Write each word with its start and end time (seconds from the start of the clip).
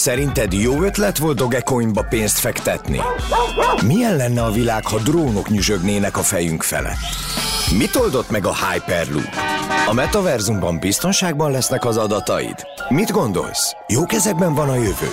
Szerinted 0.00 0.52
jó 0.52 0.82
ötlet 0.82 1.18
volt 1.18 1.36
Dogecoinba 1.36 2.02
pénzt 2.02 2.38
fektetni? 2.38 3.00
Milyen 3.86 4.16
lenne 4.16 4.42
a 4.42 4.50
világ, 4.50 4.86
ha 4.86 4.98
drónok 4.98 5.48
nyüzsögnének 5.48 6.16
a 6.16 6.22
fejünk 6.22 6.62
fele? 6.62 6.96
Mit 7.78 7.96
oldott 7.96 8.30
meg 8.30 8.46
a 8.46 8.54
Hyperloop? 8.54 9.28
A 9.86 9.92
metaverzumban 9.92 10.78
biztonságban 10.78 11.50
lesznek 11.50 11.84
az 11.84 11.96
adataid? 11.96 12.54
Mit 12.88 13.10
gondolsz? 13.10 13.74
Jó 13.88 14.04
kezekben 14.06 14.54
van 14.54 14.68
a 14.68 14.74
jövő? 14.74 15.10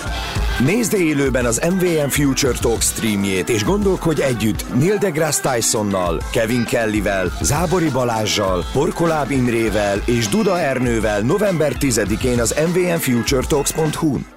Nézd 0.64 0.92
élőben 0.92 1.44
az 1.44 1.60
MVM 1.70 2.08
Future 2.08 2.58
Talk 2.60 2.82
streamjét, 2.82 3.48
és 3.48 3.64
gondolkodj 3.64 4.22
együtt 4.22 4.74
Neil 4.74 4.96
deGrasse 4.98 5.40
Tysonnal, 5.40 6.22
Kevin 6.32 6.64
Kellyvel, 6.64 7.32
Zábori 7.40 7.90
Balázsjal, 7.90 8.64
Porkoláb 8.72 9.30
Imrével 9.30 10.02
és 10.04 10.28
Duda 10.28 10.58
Ernővel 10.58 11.20
november 11.20 11.72
10-én 11.80 12.40
az 12.40 12.54
mvmfuturetalks.hu-n. 12.74 14.36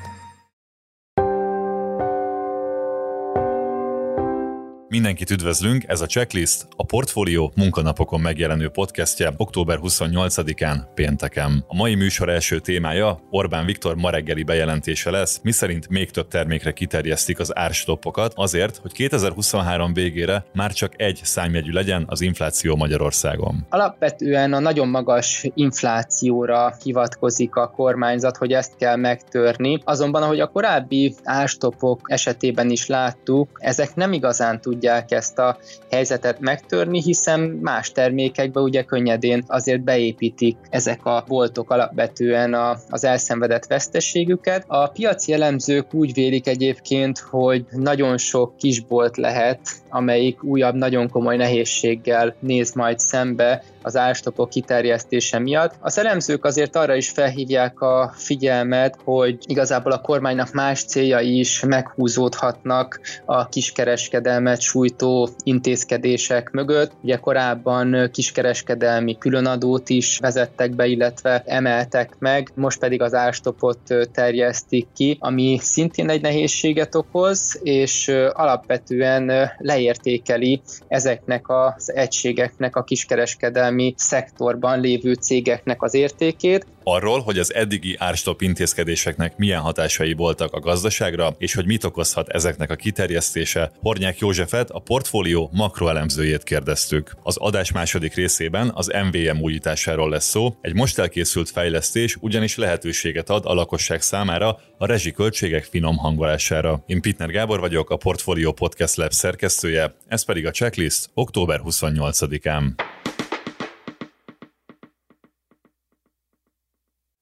Mindenkit 4.91 5.29
üdvözlünk, 5.29 5.83
ez 5.87 6.01
a 6.01 6.05
Checklist, 6.05 6.67
a 6.75 6.85
Portfólió 6.85 7.51
munkanapokon 7.55 8.21
megjelenő 8.21 8.69
podcastje 8.69 9.33
október 9.37 9.79
28-án, 9.81 10.77
pénteken. 10.93 11.63
A 11.67 11.75
mai 11.75 11.95
műsor 11.95 12.29
első 12.29 12.59
témája 12.59 13.19
Orbán 13.29 13.65
Viktor 13.65 13.95
ma 13.95 14.09
reggeli 14.09 14.43
bejelentése 14.43 15.11
lesz, 15.11 15.39
miszerint 15.43 15.89
még 15.89 16.11
több 16.11 16.27
termékre 16.27 16.71
kiterjesztik 16.71 17.39
az 17.39 17.57
árstoppokat 17.57 18.33
azért, 18.35 18.77
hogy 18.77 18.91
2023 18.91 19.93
végére 19.93 20.45
már 20.53 20.73
csak 20.73 21.01
egy 21.01 21.19
számjegyű 21.23 21.71
legyen 21.71 22.05
az 22.07 22.21
infláció 22.21 22.75
Magyarországon. 22.75 23.65
Alapvetően 23.69 24.53
a 24.53 24.59
nagyon 24.59 24.87
magas 24.87 25.47
inflációra 25.53 26.75
hivatkozik 26.83 27.55
a 27.55 27.67
kormányzat, 27.67 28.37
hogy 28.37 28.53
ezt 28.53 28.75
kell 28.75 28.95
megtörni. 28.95 29.81
Azonban, 29.83 30.23
ahogy 30.23 30.39
a 30.39 30.47
korábbi 30.47 31.15
árstoppok 31.23 31.99
esetében 32.03 32.69
is 32.69 32.87
láttuk, 32.87 33.49
ezek 33.53 33.95
nem 33.95 34.13
igazán 34.13 34.61
tudják 34.61 34.79
tudják 34.81 35.11
ezt 35.11 35.39
a 35.39 35.57
helyzetet 35.89 36.39
megtörni, 36.39 37.01
hiszen 37.01 37.39
más 37.39 37.91
termékekbe 37.91 38.59
ugye 38.59 38.83
könnyedén 38.83 39.43
azért 39.47 39.81
beépítik 39.81 40.57
ezek 40.69 41.05
a 41.05 41.23
boltok 41.27 41.69
alapvetően 41.69 42.53
a, 42.53 42.77
az 42.89 43.03
elszenvedett 43.03 43.65
veszteségüket. 43.65 44.63
A 44.67 44.87
piaci 44.87 45.33
elemzők 45.33 45.93
úgy 45.93 46.13
vélik 46.13 46.47
egyébként, 46.47 47.19
hogy 47.19 47.65
nagyon 47.71 48.17
sok 48.17 48.57
kisbolt 48.57 49.17
lehet, 49.17 49.59
amelyik 49.89 50.43
újabb 50.43 50.75
nagyon 50.75 51.09
komoly 51.09 51.37
nehézséggel 51.37 52.35
néz 52.39 52.73
majd 52.73 52.99
szembe 52.99 53.63
az 53.81 53.97
árstopok 53.97 54.49
kiterjesztése 54.49 55.39
miatt. 55.39 55.75
A 55.79 55.91
elemzők 55.95 56.45
azért 56.45 56.75
arra 56.75 56.95
is 56.95 57.09
felhívják 57.09 57.81
a 57.81 58.13
figyelmet, 58.15 58.97
hogy 59.03 59.37
igazából 59.47 59.91
a 59.91 60.01
kormánynak 60.01 60.51
más 60.51 60.83
céljai 60.83 61.39
is 61.39 61.63
meghúzódhatnak 61.65 62.99
a 63.25 63.47
kiskereskedelmet 63.47 64.61
sújtó 64.71 65.29
intézkedések 65.43 66.51
mögött. 66.51 66.91
Ugye 67.01 67.15
korábban 67.15 68.09
kiskereskedelmi 68.11 69.17
különadót 69.17 69.89
is 69.89 70.17
vezettek 70.17 70.75
be, 70.75 70.85
illetve 70.85 71.43
emeltek 71.45 72.15
meg, 72.19 72.51
most 72.55 72.79
pedig 72.79 73.01
az 73.01 73.13
árstopot 73.13 73.79
terjesztik 74.11 74.87
ki, 74.95 75.17
ami 75.19 75.57
szintén 75.61 76.09
egy 76.09 76.21
nehézséget 76.21 76.95
okoz, 76.95 77.59
és 77.63 78.07
alapvetően 78.31 79.51
leértékeli 79.57 80.61
ezeknek 80.87 81.49
az 81.49 81.93
egységeknek 81.93 82.75
a 82.75 82.83
kiskereskedelmi 82.83 83.49
kereskedelmi 83.51 83.93
szektorban 83.97 84.79
lévő 84.79 85.13
cégeknek 85.13 85.81
az 85.81 85.93
értékét. 85.93 86.65
Arról, 86.83 87.19
hogy 87.19 87.37
az 87.37 87.53
eddigi 87.53 87.95
árstop 87.99 88.41
intézkedéseknek 88.41 89.37
milyen 89.37 89.61
hatásai 89.61 90.13
voltak 90.13 90.53
a 90.53 90.59
gazdaságra, 90.59 91.35
és 91.37 91.53
hogy 91.53 91.65
mit 91.65 91.83
okozhat 91.83 92.29
ezeknek 92.29 92.71
a 92.71 92.75
kiterjesztése, 92.75 93.71
Hornyák 93.81 94.19
Józsefet, 94.19 94.69
a 94.69 94.79
portfólió 94.79 95.49
makroelemzőjét 95.53 96.43
kérdeztük. 96.43 97.15
Az 97.23 97.37
adás 97.37 97.71
második 97.71 98.13
részében 98.13 98.71
az 98.73 98.91
MVM 99.11 99.41
újításáról 99.41 100.09
lesz 100.09 100.27
szó, 100.27 100.55
egy 100.61 100.73
most 100.73 100.99
elkészült 100.99 101.49
fejlesztés 101.49 102.17
ugyanis 102.19 102.55
lehetőséget 102.55 103.29
ad 103.29 103.45
a 103.45 103.53
lakosság 103.53 104.01
számára 104.01 104.59
a 104.77 104.85
rezsiköltségek 104.85 105.63
finom 105.63 105.97
hangolására. 105.97 106.83
Én 106.85 107.01
Pitner 107.01 107.29
Gábor 107.29 107.59
vagyok, 107.59 107.89
a 107.89 107.97
Portfolio 107.97 108.51
Podcast 108.51 108.95
Lab 108.95 109.11
szerkesztője, 109.11 109.95
ez 110.07 110.25
pedig 110.25 110.45
a 110.45 110.51
checklist 110.51 111.09
október 111.13 111.61
28-án. 111.65 112.90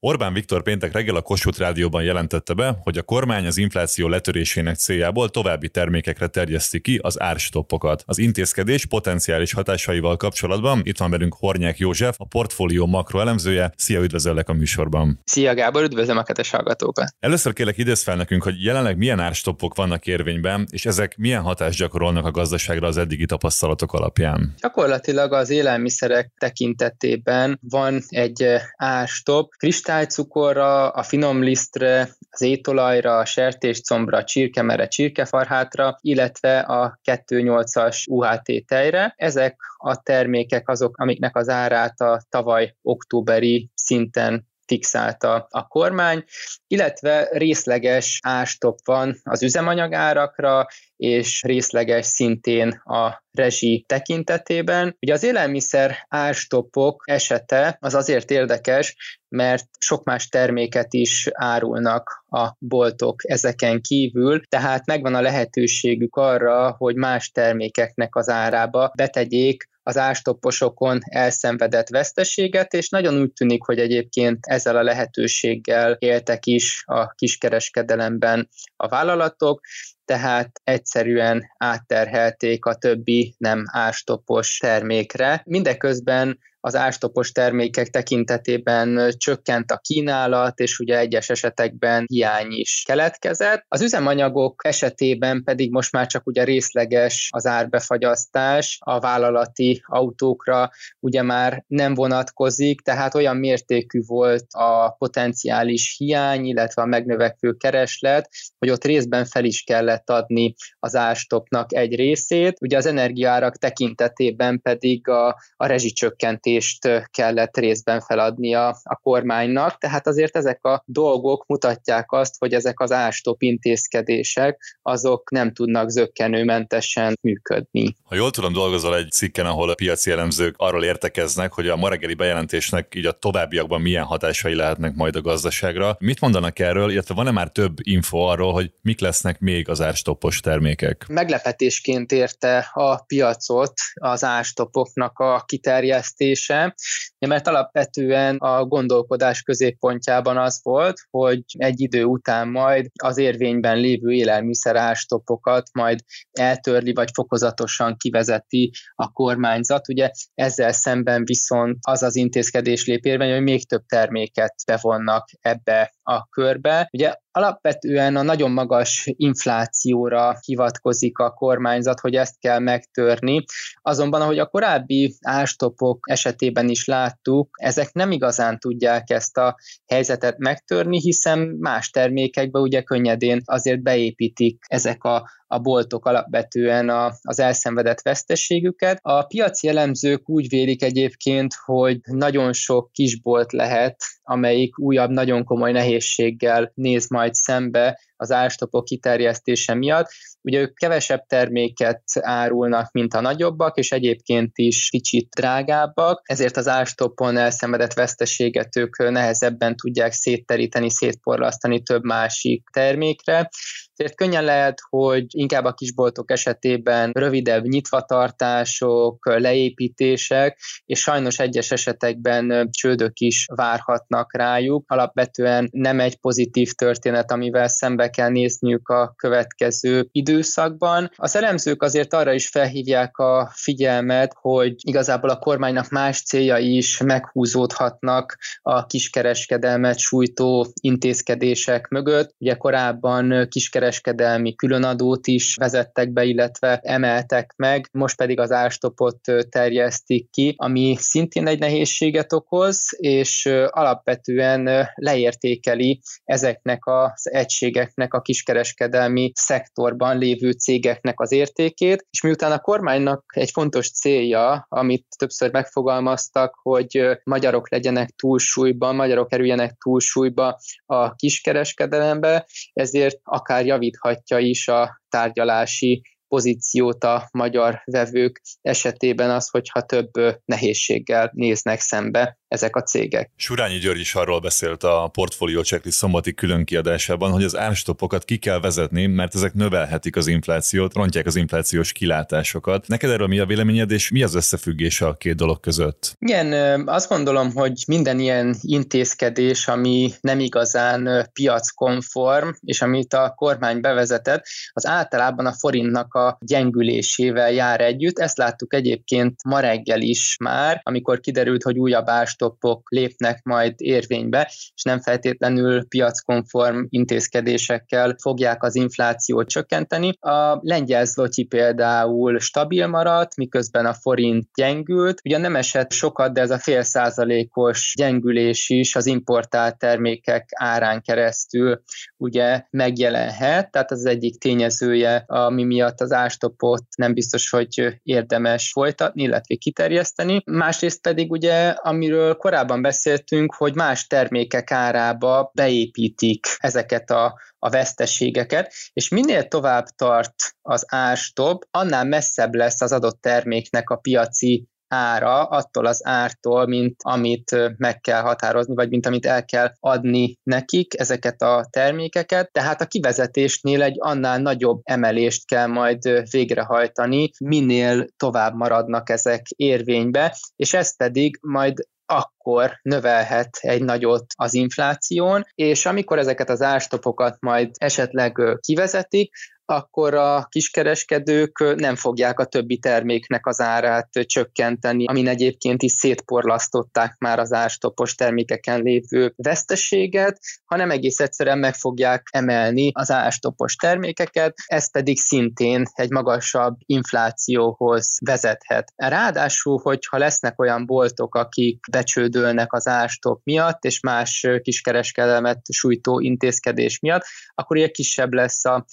Orbán 0.02 0.34
Viktor 0.34 0.64
péntek 0.64 0.92
reggel 0.92 1.16
a 1.16 1.22
Kossuth 1.22 1.60
Rádióban 1.60 2.04
jelentette 2.04 2.54
be, 2.54 2.78
hogy 2.84 2.98
a 2.98 3.02
kormány 3.02 3.46
az 3.46 3.58
infláció 3.58 4.08
letörésének 4.08 4.76
céljából 4.76 5.30
további 5.30 5.70
termékekre 5.70 6.28
terjeszti 6.28 6.82
ki 6.82 7.00
az 7.02 7.22
árstoppokat. 7.22 8.04
Az 8.06 8.18
intézkedés 8.18 8.86
potenciális 8.86 9.54
hatásaival 9.54 10.18
kapcsolatban 10.18 10.82
itt 10.84 10.98
van 10.98 11.10
velünk 11.10 11.36
Hornyák 11.40 11.78
József, 11.78 12.16
a 12.20 12.26
portfólió 12.26 12.86
makroelemzője. 12.86 13.72
Szia, 13.76 14.02
üdvözöllek 14.02 14.50
a 14.50 14.54
műsorban. 14.54 15.20
Szia 15.24 15.54
Gábor, 15.54 15.84
üdvözlöm 15.84 16.18
a 16.18 16.24
kedves 16.24 16.50
hallgatókat. 16.50 17.16
Először 17.20 17.54
kérlek 17.54 17.78
idéz 17.78 18.04
fel 18.04 18.16
nekünk, 18.16 18.44
hogy 18.44 18.64
jelenleg 18.64 18.98
milyen 18.98 19.20
árstoppok 19.20 19.76
vannak 19.76 20.08
érvényben, 20.08 20.68
és 20.72 20.86
ezek 20.86 21.18
milyen 21.18 21.42
hatást 21.42 21.80
gyakorolnak 21.80 22.26
a 22.26 22.32
gazdaságra 22.32 22.88
az 22.88 22.98
eddigi 22.98 23.26
tapasztalatok 23.26 23.94
alapján. 23.94 24.54
Gyakorlatilag 24.62 25.34
az 25.34 25.50
élelmiszerek 25.50 26.32
tekintetében 26.38 27.60
van 27.62 28.04
egy 28.08 28.46
árstop, 28.76 29.54
kristálycukorra, 29.90 30.90
a 30.90 31.04
finom 31.04 31.42
lisztre, 31.42 32.10
az 32.30 32.42
étolajra, 32.42 33.18
a 33.18 33.26
sertéscombra, 33.26 34.18
a 34.18 34.24
csirkemere, 34.24 34.88
csirkefarhátra, 34.88 35.98
illetve 36.02 36.60
a 36.60 37.00
2.8-as 37.04 38.08
UHT 38.10 38.66
tejre. 38.66 39.14
Ezek 39.18 39.56
a 39.78 40.02
termékek 40.02 40.70
azok, 40.70 40.98
amiknek 40.98 41.36
az 41.36 41.50
árát 41.50 42.02
a 42.02 42.22
tavaly 42.30 42.76
októberi 42.82 43.70
szinten 43.76 44.49
fixálta 44.70 45.48
a 45.50 45.68
kormány, 45.68 46.24
illetve 46.68 47.28
részleges 47.32 48.20
ástop 48.24 48.78
van 48.86 49.20
az 49.24 49.44
üzemanyagárakra, 49.44 50.68
és 50.96 51.44
részleges 51.44 52.06
szintén 52.06 52.70
a 52.70 53.24
rezsi 53.32 53.84
tekintetében. 53.88 54.96
Ugye 55.00 55.14
az 55.14 55.24
élelmiszer 55.24 56.06
árstopok 56.08 57.04
esete 57.06 57.78
az 57.80 57.94
azért 57.94 58.32
érdekes, 58.32 58.96
mert 59.30 59.66
sok 59.80 60.04
más 60.04 60.28
terméket 60.28 60.94
is 60.94 61.30
árulnak 61.32 62.24
a 62.30 62.56
boltok 62.60 63.30
ezeken 63.30 63.82
kívül, 63.82 64.42
tehát 64.48 64.86
megvan 64.86 65.16
a 65.16 65.22
lehetőségük 65.22 66.16
arra, 66.16 66.76
hogy 66.78 66.96
más 66.96 67.30
termékeknek 67.30 68.16
az 68.16 68.30
árába 68.30 68.92
betegyék 68.96 69.70
az 69.90 69.98
ástopposokon 69.98 71.00
elszenvedett 71.04 71.90
veszteséget, 71.90 72.74
és 72.74 72.90
nagyon 72.90 73.22
úgy 73.22 73.32
tűnik, 73.32 73.64
hogy 73.64 73.80
egyébként 73.80 74.46
ezzel 74.46 74.78
a 74.78 74.84
lehetőséggel 74.84 75.92
éltek 76.00 76.46
is 76.46 76.84
a 76.86 77.08
kiskereskedelemben 77.08 78.50
a 78.76 78.88
vállalatok, 78.88 79.62
tehát 80.10 80.62
egyszerűen 80.64 81.44
átterhelték 81.58 82.66
a 82.66 82.76
többi 82.76 83.36
nem 83.38 83.64
ástopos 83.72 84.58
termékre. 84.58 85.42
Mindeközben 85.46 86.40
az 86.62 86.76
ástopos 86.76 87.32
termékek 87.32 87.88
tekintetében 87.88 89.14
csökkent 89.18 89.72
a 89.72 89.78
kínálat, 89.78 90.60
és 90.60 90.80
ugye 90.80 90.98
egyes 90.98 91.30
esetekben 91.30 92.06
hiány 92.08 92.52
is 92.52 92.84
keletkezett. 92.88 93.66
Az 93.68 93.82
üzemanyagok 93.82 94.62
esetében 94.66 95.44
pedig 95.44 95.72
most 95.72 95.92
már 95.92 96.08
csak 96.08 96.28
ugye 96.28 96.44
részleges 96.44 97.30
az 97.32 97.46
árbefagyasztás, 97.46 98.78
a 98.80 99.00
vállalati 99.00 99.82
autókra 99.86 100.70
ugye 101.00 101.22
már 101.22 101.64
nem 101.68 101.94
vonatkozik, 101.94 102.82
tehát 102.82 103.16
olyan 103.16 103.38
mértékű 103.38 104.00
volt 104.06 104.46
a 104.50 104.96
potenciális 104.98 105.96
hiány, 105.98 106.46
illetve 106.46 106.82
a 106.82 106.86
megnövekvő 106.86 107.54
kereslet, 107.54 108.30
hogy 108.58 108.70
ott 108.70 108.84
részben 108.84 109.26
fel 109.26 109.46
is 109.46 109.64
kellett 109.64 109.99
adni 110.06 110.56
az 110.80 110.96
ástopnak 110.96 111.76
egy 111.76 111.96
részét. 111.96 112.58
Ugye 112.62 112.78
az 112.78 112.86
energiárak 112.86 113.58
tekintetében 113.58 114.62
pedig 114.62 115.08
a, 115.08 115.28
a 115.56 115.66
rezsicsökkentés 115.66 116.58
fizetést 116.60 117.10
kellett 117.12 117.58
részben 117.58 118.02
feladnia 118.02 118.68
a 118.84 118.96
kormánynak, 118.96 119.78
tehát 119.78 120.08
azért 120.08 120.36
ezek 120.36 120.66
a 120.66 120.84
dolgok 120.86 121.46
mutatják 121.48 122.12
azt, 122.12 122.36
hogy 122.40 122.54
ezek 122.54 122.80
az 122.80 122.92
ástop 122.92 123.42
intézkedések 123.42 124.78
azok 124.82 125.32
nem 125.32 125.54
tudnak 125.54 125.90
zöggenőmentesen 125.90 127.18
működni. 127.22 127.96
Ha 128.04 128.16
jól 128.16 128.32
tudom, 128.32 128.54
dolgozol 128.54 128.96
egy 128.96 129.12
cikken, 129.12 129.46
ahol 129.46 129.70
a 129.70 129.76
piaci 129.76 130.12
elemzők 130.12 130.56
arról 130.58 130.84
értekeznek, 130.84 131.54
hogy 131.54 131.68
a 131.68 131.76
ma 131.76 131.90
reggeli 131.90 132.14
bejelentésnek 132.14 132.96
így 132.96 133.06
a 133.06 133.12
továbbiakban 133.12 133.82
milyen 133.82 134.04
hatásai 134.04 134.56
lehetnek 134.56 134.96
majd 134.96 135.16
a 135.16 135.22
gazdaságra. 135.22 135.96
Mit 136.00 136.22
mondanak 136.22 136.60
erről, 136.60 136.92
illetve 136.92 137.14
van-e 137.14 137.32
már 137.32 137.50
több 137.50 137.74
info 137.82 138.18
arról, 138.18 138.54
hogy 138.54 138.72
mik 138.82 139.00
lesznek 139.00 139.40
még 139.40 139.70
az 139.70 139.82
árstoppos 139.90 140.40
termékek? 140.40 141.06
Meglepetésként 141.08 142.12
érte 142.12 142.70
a 142.74 143.04
piacot 143.04 143.74
az 143.94 144.24
árstopoknak 144.24 145.20
a 145.20 145.44
kiterjesztés, 145.46 146.28
kérdése, 146.30 146.76
mert 147.20 147.48
alapvetően 147.48 148.38
a 148.38 148.66
gondolkodás 148.66 149.42
középpontjában 149.42 150.38
az 150.38 150.60
volt, 150.64 151.00
hogy 151.10 151.44
egy 151.58 151.82
idő 151.82 152.04
után 152.04 152.48
majd 152.48 152.86
az 153.04 153.18
érvényben 153.18 153.78
lévő 153.78 154.12
élelmiszer 154.12 154.76
ástopokat 154.76 155.70
majd 155.74 156.00
eltörli, 156.32 156.94
vagy 156.94 157.10
fokozatosan 157.14 157.98
kivezeti 157.98 158.72
a 158.96 159.12
kormányzat. 159.12 159.90
Ugye 159.90 160.12
ezzel 160.36 160.72
szemben 160.72 161.26
viszont 161.26 161.78
az 161.82 162.04
az 162.04 162.16
intézkedés 162.16 162.86
lép 162.86 163.06
érvény, 163.06 163.32
hogy 163.32 163.44
még 163.44 163.68
több 163.68 163.86
terméket 163.86 164.56
bevonnak 164.66 165.30
ebbe 165.42 165.94
a 166.04 166.28
körbe. 166.28 166.90
Ugye 166.92 167.16
alapvetően 167.40 168.16
a 168.16 168.22
nagyon 168.22 168.52
magas 168.52 169.10
inflációra 169.16 170.38
hivatkozik 170.46 171.18
a 171.18 171.32
kormányzat, 171.32 172.00
hogy 172.00 172.16
ezt 172.16 172.40
kell 172.40 172.60
megtörni. 172.60 173.44
Azonban, 173.82 174.22
ahogy 174.22 174.40
a 174.40 174.46
korábbi 174.46 175.16
ástopok 175.22 176.00
esetében 176.10 176.70
is 176.70 176.86
láttuk, 176.86 177.50
ezek 177.62 177.94
nem 177.94 178.12
igazán 178.12 178.60
tudják 178.60 179.10
ezt 179.10 179.38
a 179.38 179.56
helyzetet 179.88 180.38
megtörni, 180.38 181.00
hiszen 181.00 181.40
más 181.60 181.90
termékekbe 181.90 182.60
ugye 182.60 182.82
könnyedén 182.82 183.42
azért 183.46 183.82
beépítik 183.82 184.58
ezek 184.68 185.04
a 185.04 185.30
a 185.52 185.60
boltok 185.60 186.06
alapvetően 186.06 186.90
a, 186.90 187.12
az 187.22 187.40
elszenvedett 187.40 188.02
vesztességüket. 188.02 189.00
A 189.02 189.24
piaci 189.24 189.68
elemzők 189.68 190.30
úgy 190.30 190.50
vélik 190.50 190.84
egyébként, 190.84 191.54
hogy 191.66 192.00
nagyon 192.04 192.54
sok 192.54 192.92
kisbolt 192.92 193.52
lehet, 193.52 194.04
amelyik 194.24 194.80
újabb, 194.80 195.10
nagyon 195.10 195.44
komoly 195.44 195.72
nehézséggel 195.72 196.72
néz 196.76 197.10
majd 197.10 197.34
szembe 197.34 198.00
az 198.20 198.32
árstopok 198.32 198.86
kiterjesztése 198.86 199.74
miatt. 199.74 200.08
Ugye 200.42 200.60
ők 200.60 200.78
kevesebb 200.78 201.26
terméket 201.28 202.04
árulnak, 202.20 202.92
mint 202.92 203.14
a 203.14 203.22
nagyobbak, 203.22 203.78
és 203.78 203.92
egyébként 203.92 204.52
is 204.54 204.90
kicsit 204.90 205.30
drágábbak, 205.30 206.22
ezért 206.24 206.58
az 206.58 206.68
árstopon 206.68 207.38
elszenvedett 207.38 207.94
veszteséget 207.94 208.76
ők 208.76 208.98
nehezebben 208.98 209.76
tudják 209.76 210.12
szétteríteni, 210.12 210.90
szétporlasztani 210.90 211.82
több 211.82 212.04
másik 212.04 212.64
termékre. 212.72 213.50
Ezért 213.96 214.16
könnyen 214.16 214.44
lehet, 214.44 214.80
hogy 214.90 215.26
inkább 215.28 215.66
a 215.66 215.74
kisboltok 215.74 216.32
esetében 216.32 217.12
rövidebb 217.14 217.64
nyitvatartások, 217.64 219.26
leépítések, 219.26 220.60
és 220.86 221.00
sajnos 221.00 221.40
egyes 221.40 221.72
esetekben 221.72 222.70
csődök 222.72 223.20
is 223.20 223.46
várhatnak 223.56 224.38
rájuk. 224.38 224.92
Alapvetően 224.92 225.70
nem 225.72 226.00
egy 226.00 226.20
pozitív 226.20 226.72
történet, 226.72 227.32
amivel 227.32 227.68
szembe 227.68 228.09
kell 228.10 228.30
nézniük 228.30 228.90
a 228.90 229.14
következő 229.16 230.08
időszakban. 230.12 231.12
A 231.16 231.36
elemzők 231.36 231.84
azért 231.84 232.14
arra 232.14 232.34
is 232.34 232.48
felhívják 232.48 233.18
a 233.18 233.52
figyelmet, 233.54 234.34
hogy 234.36 234.74
igazából 234.78 235.30
a 235.30 235.40
kormánynak 235.40 235.90
más 235.90 236.24
céljai 236.24 236.76
is 236.76 236.98
meghúzódhatnak 236.98 238.38
a 238.62 238.86
kiskereskedelmet 238.86 239.98
sújtó 239.98 240.68
intézkedések 240.82 241.88
mögött. 241.88 242.34
Ugye 242.38 242.56
korábban 242.56 243.48
kiskereskedelmet 243.50 243.78
kereskedelmi 243.80 244.56
különadót 244.56 245.28
is 245.28 245.56
vezettek 245.56 246.12
be, 246.12 246.24
illetve 246.24 246.80
emeltek 246.84 247.54
meg, 247.56 247.90
most 247.92 248.16
pedig 248.18 248.40
az 248.40 248.52
árstopot 248.52 249.20
terjesztik 249.50 250.30
ki, 250.30 250.54
ami 250.58 250.96
szintén 251.00 251.48
egy 251.48 251.60
nehézséget 251.60 252.34
okoz, 252.34 252.88
és 252.98 253.46
alapvetően 253.70 254.90
leértékeli 254.96 256.02
ezeknek 256.24 256.86
az 256.86 257.32
egységeknek, 257.32 257.99
a 258.08 258.22
kiskereskedelmi 258.22 259.32
szektorban 259.36 260.18
lévő 260.18 260.52
cégeknek 260.52 261.20
az 261.20 261.32
értékét, 261.32 262.06
és 262.12 262.22
miután 262.22 262.52
a 262.52 262.60
kormánynak 262.60 263.24
egy 263.34 263.52
fontos 263.52 263.92
célja, 263.92 264.66
amit 264.70 265.06
többször 265.18 265.52
megfogalmaztak, 265.52 266.56
hogy 266.62 267.20
magyarok 267.24 267.70
legyenek 267.70 268.10
túlsúlyban, 268.10 268.96
magyarok 268.96 269.28
kerüljenek 269.28 269.78
túlsúlyba 269.78 270.60
a 270.86 271.16
kiskereskedelembe, 271.16 272.46
ezért 272.74 273.20
akár 273.24 273.66
javíthatja 273.66 274.38
is 274.38 274.68
a 274.68 275.02
tárgyalási 275.10 276.02
pozíciót 276.30 277.04
a 277.04 277.30
magyar 277.32 277.82
vevők 277.86 278.42
esetében 278.62 279.30
az, 279.30 279.50
hogyha 279.50 279.82
több 279.82 280.12
nehézséggel 280.46 281.32
néznek 281.34 281.80
szembe 281.80 282.38
ezek 282.48 282.76
a 282.76 282.82
cégek. 282.82 283.32
Surányi 283.36 283.78
György 283.78 284.00
is 284.00 284.16
arról 284.16 284.40
beszélt 284.40 284.84
a 284.84 285.10
Portfolio 285.14 285.62
Checklist 285.62 285.98
szombati 285.98 286.34
különkiadásában, 286.34 287.32
hogy 287.32 287.44
az 287.44 287.58
árstopokat 287.58 288.26
ki 288.26 288.38
kell 288.38 288.60
vezetni, 288.60 289.06
mert 289.06 289.36
ezek 289.36 289.54
növelhetik 289.54 290.16
az 290.16 290.28
inflációt, 290.28 290.94
rontják 290.94 291.26
az 291.26 291.36
inflációs 291.36 291.92
kilátásokat. 291.92 292.88
Neked 292.88 293.10
erről 293.10 293.28
mi 293.28 293.40
a 293.40 293.46
véleményed, 293.46 293.92
és 293.92 294.10
mi 294.10 294.24
az 294.24 294.36
összefüggés 294.36 295.02
a 295.02 295.14
két 295.14 295.36
dolog 295.36 295.60
között? 295.60 296.16
Igen, 296.20 296.88
azt 296.88 297.10
gondolom, 297.10 297.52
hogy 297.54 297.84
minden 297.88 298.20
ilyen 298.20 298.56
intézkedés, 298.62 299.68
ami 299.68 300.12
nem 300.22 300.40
igazán 300.40 301.30
piackonform, 301.34 302.50
és 302.60 302.82
amit 302.82 303.14
a 303.14 303.34
kormány 303.36 303.82
bevezetett, 303.82 304.44
az 304.74 304.86
általában 304.86 305.46
a 305.46 305.54
forintnak 305.54 306.14
a 306.26 306.38
gyengülésével 306.42 307.52
jár 307.52 307.82
együtt. 307.82 308.20
Ezt 308.20 308.38
láttuk 308.38 308.74
egyébként 308.74 309.44
ma 309.44 309.60
reggel 309.60 310.02
is 310.02 310.38
már, 310.40 310.82
amikor 310.84 311.20
kiderült, 311.20 311.64
hogy 311.64 311.80
újabb 311.80 312.08
árstoppok 312.08 312.92
lépnek 312.92 313.44
majd 313.44 313.74
érvénybe, 313.78 314.52
és 314.76 314.84
nem 314.84 315.00
feltétlenül 315.00 315.88
piackonform 315.88 316.84
intézkedésekkel 316.90 318.16
fogják 318.22 318.64
az 318.64 318.76
inflációt 318.76 319.48
csökkenteni. 319.48 320.12
A 320.20 320.60
lengyel 320.62 321.06
zloty 321.06 321.44
például 321.44 322.40
stabil 322.40 322.88
maradt, 322.88 323.36
miközben 323.36 323.86
a 323.86 323.94
forint 323.94 324.48
gyengült. 324.54 325.22
Ugyan 325.24 325.42
nem 325.42 325.56
esett 325.56 325.92
sokat, 325.92 326.34
de 326.34 326.42
ez 326.42 326.52
a 326.52 326.60
fél 326.60 326.82
százalékos 326.82 327.94
gyengülés 327.98 328.70
is 328.70 328.96
az 328.96 329.06
importált 329.06 329.78
termékek 329.78 330.50
árán 330.56 331.02
keresztül 331.02 331.82
ugye 332.18 332.64
megjelenhet, 332.70 333.72
tehát 333.72 333.92
az 333.92 334.06
egyik 334.06 334.38
tényezője, 334.38 335.24
ami 335.28 335.64
miatt 335.64 336.02
az 336.02 336.09
ástopot 336.12 336.84
nem 336.98 337.14
biztos, 337.14 337.50
hogy 337.50 338.00
érdemes 338.04 338.72
folytatni, 338.72 339.24
illetve 339.24 339.56
kiterjeszteni. 339.56 340.42
Másrészt 340.46 341.02
pedig 341.02 341.32
ugye, 341.32 341.70
amiről 341.70 342.36
korábban 342.36 342.82
beszéltünk, 342.82 343.54
hogy 343.54 343.76
más 343.76 344.08
termékek 344.08 344.72
árába 344.72 345.52
beépítik 345.54 346.48
ezeket 346.58 347.10
a, 347.10 347.40
a 347.60 347.70
veszteségeket, 347.70 348.74
és 348.94 349.10
minél 349.10 349.48
tovább 349.48 349.86
tart 349.86 350.56
az 350.62 350.86
árstop, 350.88 351.68
annál 351.72 352.06
messzebb 352.06 352.54
lesz 352.54 352.82
az 352.82 352.92
adott 352.92 353.22
terméknek 353.22 353.90
a 353.90 353.96
piaci 353.96 354.69
ára 354.90 355.44
attól 355.44 355.86
az 355.86 356.02
ártól, 356.04 356.68
mint 356.68 356.96
amit 357.04 357.78
meg 357.78 358.00
kell 358.00 358.22
határozni, 358.22 358.76
vagy 358.76 358.90
mint 358.90 359.06
amit 359.06 359.26
el 359.26 359.46
kell 359.46 359.72
adni 359.80 360.38
nekik, 360.44 361.00
ezeket 361.00 361.42
a 361.42 361.68
termékeket. 361.70 362.52
Tehát 362.52 362.82
a 362.82 362.86
kivezetésnél 362.86 363.82
egy 363.82 363.96
annál 364.00 364.40
nagyobb 364.40 364.80
emelést 364.84 365.48
kell 365.48 365.68
majd 365.68 366.30
végrehajtani, 366.32 367.30
minél 367.40 368.08
tovább 368.18 368.56
maradnak 368.56 369.10
ezek 369.10 369.48
érvénybe, 369.48 370.38
és 370.56 370.74
ez 370.74 370.96
pedig 370.96 371.38
majd 371.42 371.74
akkor 372.06 372.80
növelhet 372.82 373.58
egy 373.62 373.84
nagyot 373.84 374.26
az 374.36 374.54
infláción, 374.54 375.46
és 375.56 375.86
amikor 375.86 376.18
ezeket 376.20 376.50
az 376.50 376.62
árstopokat 376.62 377.38
majd 377.40 377.70
esetleg 377.78 378.42
kivezetik, 378.60 379.36
akkor 379.70 380.14
a 380.14 380.46
kiskereskedők 380.50 381.76
nem 381.76 381.96
fogják 381.96 382.40
a 382.40 382.46
többi 382.46 382.78
terméknek 382.78 383.46
az 383.46 383.60
árát 383.60 384.10
csökkenteni, 384.26 385.06
amin 385.06 385.28
egyébként 385.28 385.82
is 385.82 385.92
szétporlasztották 385.92 387.16
már 387.18 387.40
az 387.40 387.54
árstopos 387.54 388.16
termékeken 388.16 388.82
lévő 388.82 389.34
veszteséget, 389.36 390.40
hanem 390.66 390.92
egész 390.92 391.20
egyszerűen 391.20 391.58
meg 391.58 391.74
fogják 391.76 392.28
emelni 392.32 392.92
az 392.94 393.12
árstopos 393.12 393.76
termékeket, 393.76 394.54
ez 394.66 394.92
pedig 394.92 395.20
szintén 395.20 395.84
egy 395.94 396.10
magasabb 396.10 396.76
inflációhoz 396.86 398.18
vezethet. 398.26 398.94
Ráadásul, 398.96 399.80
hogyha 399.84 400.18
lesznek 400.18 400.60
olyan 400.60 400.86
boltok, 400.86 401.36
akik 401.36 401.80
becsődölnek 401.92 402.74
az 402.74 402.88
árstop 402.88 403.42
miatt, 403.44 403.84
és 403.84 404.00
más 404.00 404.48
kiskereskedelmet 404.62 405.62
sújtó 405.72 406.20
intézkedés 406.20 407.00
miatt, 407.00 407.24
akkor 407.56 407.78
ugye 407.78 407.88
kisebb 407.88 408.34
lesz 408.34 408.66
a 408.66 408.86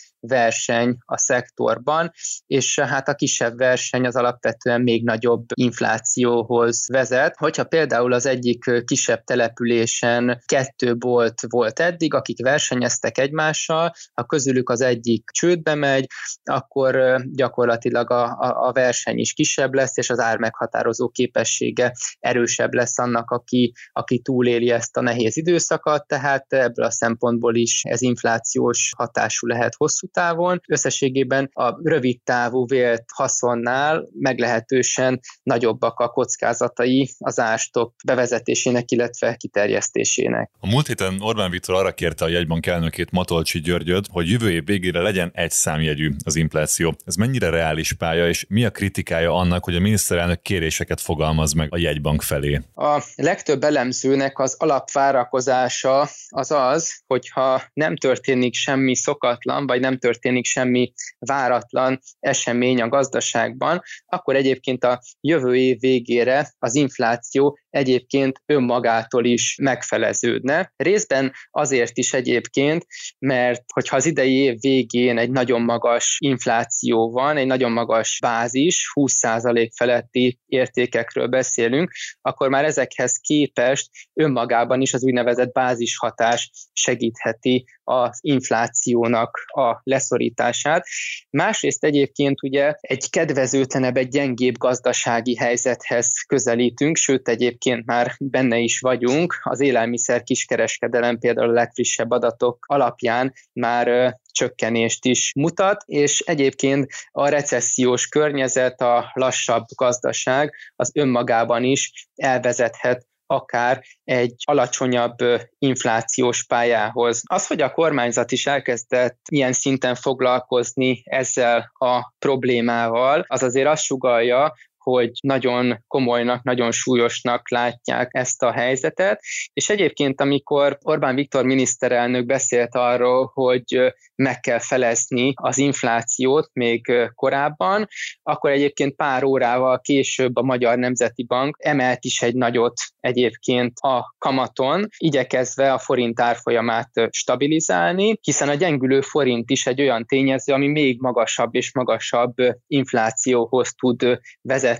verseny 0.66 0.96
a 1.04 1.18
szektorban, 1.18 2.12
és 2.46 2.78
hát 2.78 3.08
a 3.08 3.14
kisebb 3.14 3.56
verseny 3.56 4.06
az 4.06 4.16
alapvetően 4.16 4.80
még 4.80 5.04
nagyobb 5.04 5.44
inflációhoz 5.54 6.86
vezet. 6.88 7.36
Hogyha 7.36 7.64
például 7.64 8.12
az 8.12 8.26
egyik 8.26 8.84
kisebb 8.84 9.24
településen 9.24 10.42
kettő 10.46 10.96
bolt 10.96 11.40
volt 11.48 11.80
eddig, 11.80 12.14
akik 12.14 12.42
versenyeztek 12.42 13.18
egymással, 13.18 13.92
ha 14.14 14.24
közülük 14.24 14.70
az 14.70 14.80
egyik 14.80 15.24
csődbe 15.32 15.74
megy, 15.74 16.06
akkor 16.44 17.20
gyakorlatilag 17.32 18.10
a, 18.10 18.24
a, 18.24 18.68
a 18.68 18.72
verseny 18.72 19.18
is 19.18 19.32
kisebb 19.32 19.74
lesz, 19.74 19.96
és 19.96 20.10
az 20.10 20.18
ár 20.18 20.38
meghatározó 20.38 21.08
képessége 21.08 21.92
erősebb 22.18 22.74
lesz 22.74 22.98
annak, 22.98 23.30
aki, 23.30 23.72
aki 23.92 24.18
túléli 24.18 24.70
ezt 24.70 24.96
a 24.96 25.00
nehéz 25.00 25.36
időszakot, 25.36 26.06
tehát 26.06 26.52
ebből 26.52 26.84
a 26.84 26.90
szempontból 26.90 27.54
is 27.54 27.82
ez 27.84 28.02
inflációs 28.02 28.92
hatású 28.96 29.46
lehet 29.46 29.74
hosszú 29.76 30.06
távon, 30.06 30.55
piacon. 30.56 30.76
Összességében 30.76 31.50
a 31.52 31.78
rövid 31.82 32.20
távú 32.22 32.66
vélt 32.66 33.04
haszonnál 33.14 34.08
meglehetősen 34.12 35.20
nagyobbak 35.42 35.98
a 35.98 36.08
kockázatai 36.08 37.10
az 37.18 37.38
ástop 37.38 37.94
bevezetésének, 38.04 38.90
illetve 38.90 39.34
kiterjesztésének. 39.34 40.50
A 40.60 40.66
múlt 40.66 40.86
héten 40.86 41.16
Orbán 41.20 41.50
Viktor 41.50 41.74
arra 41.74 41.92
kérte 41.92 42.24
a 42.24 42.28
jegybank 42.28 42.66
elnökét 42.66 43.10
Matolcsi 43.10 43.60
Györgyöt, 43.60 44.06
hogy 44.10 44.30
jövő 44.30 44.50
év 44.50 44.64
végére 44.64 45.00
legyen 45.00 45.30
egy 45.34 45.50
számjegyű 45.50 46.10
az 46.24 46.36
infláció. 46.36 46.94
Ez 47.04 47.14
mennyire 47.14 47.50
reális 47.50 47.92
pálya, 47.92 48.28
és 48.28 48.46
mi 48.48 48.64
a 48.64 48.70
kritikája 48.70 49.34
annak, 49.34 49.64
hogy 49.64 49.76
a 49.76 49.80
miniszterelnök 49.80 50.42
kéréseket 50.42 51.00
fogalmaz 51.00 51.52
meg 51.52 51.68
a 51.72 51.78
jegybank 51.78 52.22
felé? 52.22 52.60
A 52.74 53.02
legtöbb 53.14 53.62
elemzőnek 53.62 54.38
az 54.38 54.54
alapvárakozása 54.58 56.08
az 56.28 56.50
az, 56.50 57.02
hogyha 57.06 57.62
nem 57.72 57.96
történik 57.96 58.54
semmi 58.54 58.96
szokatlan, 58.96 59.66
vagy 59.66 59.80
nem 59.80 59.98
történik 59.98 60.45
semmi 60.46 60.92
váratlan 61.18 62.00
esemény 62.18 62.80
a 62.80 62.88
gazdaságban, 62.88 63.82
akkor 64.06 64.36
egyébként 64.36 64.84
a 64.84 65.00
jövő 65.20 65.56
év 65.56 65.80
végére 65.80 66.54
az 66.58 66.74
infláció 66.74 67.58
egyébként 67.76 68.42
önmagától 68.46 69.24
is 69.24 69.56
megfeleződne. 69.62 70.72
Részben 70.76 71.32
azért 71.50 71.98
is 71.98 72.12
egyébként, 72.12 72.86
mert 73.18 73.62
hogyha 73.72 73.96
az 73.96 74.06
idei 74.06 74.34
év 74.34 74.60
végén 74.60 75.18
egy 75.18 75.30
nagyon 75.30 75.62
magas 75.62 76.16
infláció 76.18 77.10
van, 77.10 77.36
egy 77.36 77.46
nagyon 77.46 77.72
magas 77.72 78.18
bázis, 78.20 78.90
20% 78.94 79.68
feletti 79.76 80.38
értékekről 80.46 81.26
beszélünk, 81.26 81.90
akkor 82.20 82.48
már 82.48 82.64
ezekhez 82.64 83.18
képest 83.20 83.90
önmagában 84.14 84.80
is 84.80 84.94
az 84.94 85.04
úgynevezett 85.04 85.52
bázishatás 85.52 86.50
segítheti 86.72 87.64
az 87.84 88.18
inflációnak 88.20 89.44
a 89.46 89.80
leszorítását. 89.82 90.86
Másrészt 91.30 91.84
egyébként 91.84 92.42
ugye 92.42 92.74
egy 92.80 93.10
kedvezőtlenebb, 93.10 93.96
egy 93.96 94.08
gyengébb 94.08 94.58
gazdasági 94.58 95.36
helyzethez 95.36 96.08
közelítünk, 96.26 96.96
sőt 96.96 97.28
egyébként 97.28 97.65
már 97.84 98.14
benne 98.18 98.58
is 98.58 98.80
vagyunk. 98.80 99.38
Az 99.42 99.60
élelmiszer 99.60 100.22
kiskereskedelem 100.22 101.18
például 101.18 101.48
a 101.48 101.52
legfrissebb 101.52 102.10
adatok 102.10 102.64
alapján 102.68 103.32
már 103.52 104.16
csökkenést 104.30 105.04
is 105.04 105.32
mutat, 105.34 105.82
és 105.86 106.20
egyébként 106.20 106.90
a 107.10 107.28
recessziós 107.28 108.06
környezet, 108.06 108.80
a 108.80 109.10
lassabb 109.14 109.64
gazdaság 109.74 110.54
az 110.76 110.90
önmagában 110.94 111.64
is 111.64 112.08
elvezethet 112.14 113.06
akár 113.26 113.82
egy 114.04 114.34
alacsonyabb 114.44 115.16
inflációs 115.58 116.44
pályához. 116.44 117.22
Az, 117.24 117.46
hogy 117.46 117.60
a 117.60 117.72
kormányzat 117.72 118.32
is 118.32 118.46
elkezdett 118.46 119.18
ilyen 119.30 119.52
szinten 119.52 119.94
foglalkozni 119.94 121.02
ezzel 121.04 121.72
a 121.74 122.12
problémával, 122.18 123.24
az 123.28 123.42
azért 123.42 123.68
azt 123.68 123.82
sugalja, 123.82 124.54
hogy 124.90 125.10
nagyon 125.20 125.84
komolynak, 125.86 126.42
nagyon 126.42 126.72
súlyosnak 126.72 127.50
látják 127.50 128.08
ezt 128.12 128.42
a 128.42 128.52
helyzetet, 128.52 129.20
és 129.52 129.68
egyébként, 129.68 130.20
amikor 130.20 130.78
Orbán 130.82 131.14
Viktor 131.14 131.44
miniszterelnök 131.44 132.26
beszélt 132.26 132.74
arról, 132.74 133.30
hogy 133.34 133.94
meg 134.14 134.40
kell 134.40 134.58
felezni 134.58 135.32
az 135.34 135.58
inflációt 135.58 136.50
még 136.52 136.92
korábban, 137.14 137.88
akkor 138.22 138.50
egyébként 138.50 138.94
pár 138.94 139.24
órával 139.24 139.80
később 139.80 140.36
a 140.36 140.42
Magyar 140.42 140.78
Nemzeti 140.78 141.24
Bank 141.24 141.56
emelt 141.58 142.04
is 142.04 142.22
egy 142.22 142.34
nagyot 142.34 142.80
egyébként 143.00 143.78
a 143.78 144.14
kamaton, 144.18 144.88
igyekezve 144.96 145.72
a 145.72 145.78
forint 145.78 146.20
árfolyamát 146.20 146.90
stabilizálni, 147.10 148.18
hiszen 148.20 148.48
a 148.48 148.54
gyengülő 148.54 149.00
forint 149.00 149.50
is 149.50 149.66
egy 149.66 149.80
olyan 149.80 150.06
tényező, 150.06 150.52
ami 150.52 150.66
még 150.66 151.00
magasabb 151.00 151.54
és 151.54 151.74
magasabb 151.74 152.34
inflációhoz 152.66 153.72
tud 153.74 154.20
vezetni 154.40 154.74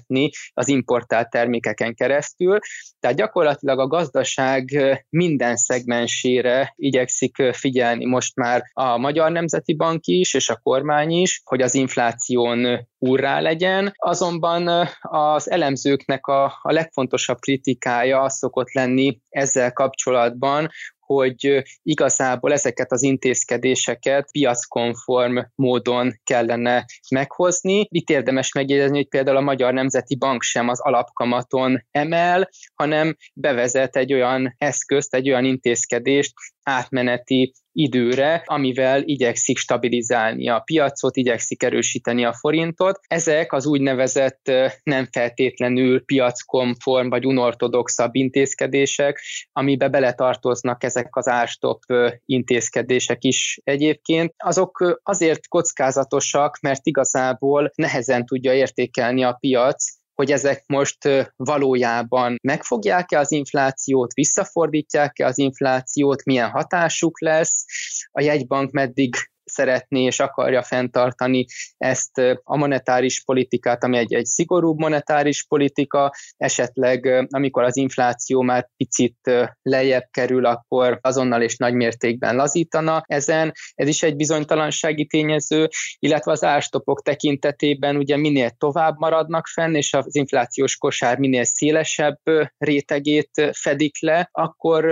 az 0.55 0.69
importált 0.69 1.31
termékeken 1.31 1.95
keresztül. 1.95 2.59
Tehát 3.01 3.17
gyakorlatilag 3.17 3.79
a 3.79 3.87
gazdaság 3.87 4.71
minden 5.09 5.57
szegmensére 5.57 6.73
igyekszik 6.77 7.37
figyelni 7.53 8.07
most 8.07 8.37
már 8.37 8.63
a 8.73 8.97
Magyar 8.97 9.31
Nemzeti 9.31 9.75
Bank 9.75 10.07
is, 10.07 10.35
és 10.35 10.49
a 10.49 10.61
kormány 10.63 11.11
is, 11.11 11.41
hogy 11.45 11.63
az 11.63 11.75
infláción 11.75 12.89
úrrá 12.99 13.41
legyen. 13.41 13.93
Azonban 13.97 14.89
az 15.01 15.51
elemzőknek 15.51 16.27
a, 16.27 16.45
a 16.45 16.73
legfontosabb 16.73 17.39
kritikája 17.39 18.21
az 18.21 18.37
szokott 18.37 18.73
lenni 18.73 19.21
ezzel 19.29 19.73
kapcsolatban, 19.73 20.71
hogy 21.07 21.65
igazából 21.83 22.53
ezeket 22.53 22.93
az 22.93 23.03
intézkedéseket 23.03 24.31
piackonform 24.31 25.39
módon 25.55 26.21
kellene 26.25 26.85
meghozni. 27.11 27.87
Itt 27.91 28.11
érdemes 28.11 28.53
megjegyezni, 28.53 28.97
hogy 28.97 29.09
például 29.09 29.37
a 29.37 29.41
Magyar 29.41 29.73
Nemzeti 29.73 30.17
Bank 30.17 30.43
sem 30.43 30.69
az 30.69 30.81
alapkamaton 30.81 31.87
emel, 31.91 32.49
hanem 32.75 33.17
bevezet 33.35 33.97
egy 33.97 34.13
olyan 34.13 34.55
eszközt, 34.59 35.15
egy 35.15 35.29
olyan 35.29 35.45
intézkedést 35.45 36.33
átmeneti 36.67 37.53
időre, 37.73 38.43
amivel 38.45 39.03
igyekszik 39.03 39.59
stabilizálni 39.59 40.49
a 40.49 40.59
piacot, 40.59 41.17
igyekszik 41.17 41.63
erősíteni 41.63 42.25
a 42.25 42.33
forintot. 42.33 43.01
Ezek 43.07 43.53
az 43.53 43.67
úgynevezett 43.67 44.53
nem 44.83 45.07
feltétlenül 45.11 46.05
piackonform 46.05 47.09
vagy 47.09 47.27
unortodoxabb 47.27 48.15
intézkedések, 48.15 49.21
amibe 49.53 49.89
beletartoznak 49.89 50.85
ezek 50.85 51.17
az 51.17 51.29
árstop 51.29 51.83
intézkedések 52.25 53.25
is 53.25 53.61
egyébként. 53.65 54.35
Azok 54.37 55.01
azért 55.03 55.49
kockázatosak, 55.49 56.59
mert 56.61 56.87
igazából 56.87 57.73
nehezen 57.75 58.27
tudja 58.27 58.55
értékelni 58.55 59.25
a 59.25 59.37
piac, 59.41 59.85
hogy 60.17 60.33
ezek 60.33 60.65
most 60.67 60.99
valójában 61.37 62.37
megfogják-e 62.43 63.19
az 63.19 63.33
inflációt, 63.33 64.13
visszafordítják-e 64.13 65.27
az 65.27 65.39
inflációt, 65.39 66.25
milyen 66.25 66.51
hatásuk 66.51 67.21
lesz, 67.21 67.65
a 68.11 68.21
jegybank 68.21 68.71
meddig 68.71 69.15
szeretné 69.47 70.03
és 70.03 70.21
akarja 70.21 70.63
fenntartani 70.63 71.47
ezt 71.77 72.19
a 72.43 72.57
monetáris 72.57 73.25
politikát, 73.25 73.85
ami 73.85 73.97
egy, 73.97 74.15
egy 74.15 74.25
szigorúbb 74.25 74.79
monetáris 74.79 75.45
politika, 75.45 76.13
esetleg 76.37 77.27
amikor 77.31 77.63
az 77.63 77.77
infláció 77.77 78.43
már 78.43 78.69
picit 78.77 79.31
lejjebb 79.63 80.09
kerül, 80.11 80.47
akkor 80.47 80.99
azonnal 81.03 81.43
és 81.43 81.57
nagy 81.57 81.75
mértékben 81.75 82.37
lazítana 82.37 83.03
ezen. 83.07 83.53
Ez 83.75 83.89
is 83.89 84.03
egy 84.03 84.17
bizonytalansági 84.17 85.07
tényező, 85.07 85.69
illetve 85.99 86.33
az 86.33 86.45
árstopok 86.45 87.03
tekintetében 87.03 87.97
ugye 87.97 88.17
minél 88.17 88.51
tovább 88.51 88.99
maradnak 88.99 89.47
fenn, 89.47 89.75
és 89.75 89.93
az 89.95 90.15
inflációs 90.15 90.77
kosár 90.77 91.19
minél 91.19 91.45
szélesebb 91.45 92.21
rétegét 92.59 93.51
fedik 93.53 94.03
le, 94.03 94.29
akkor 94.33 94.85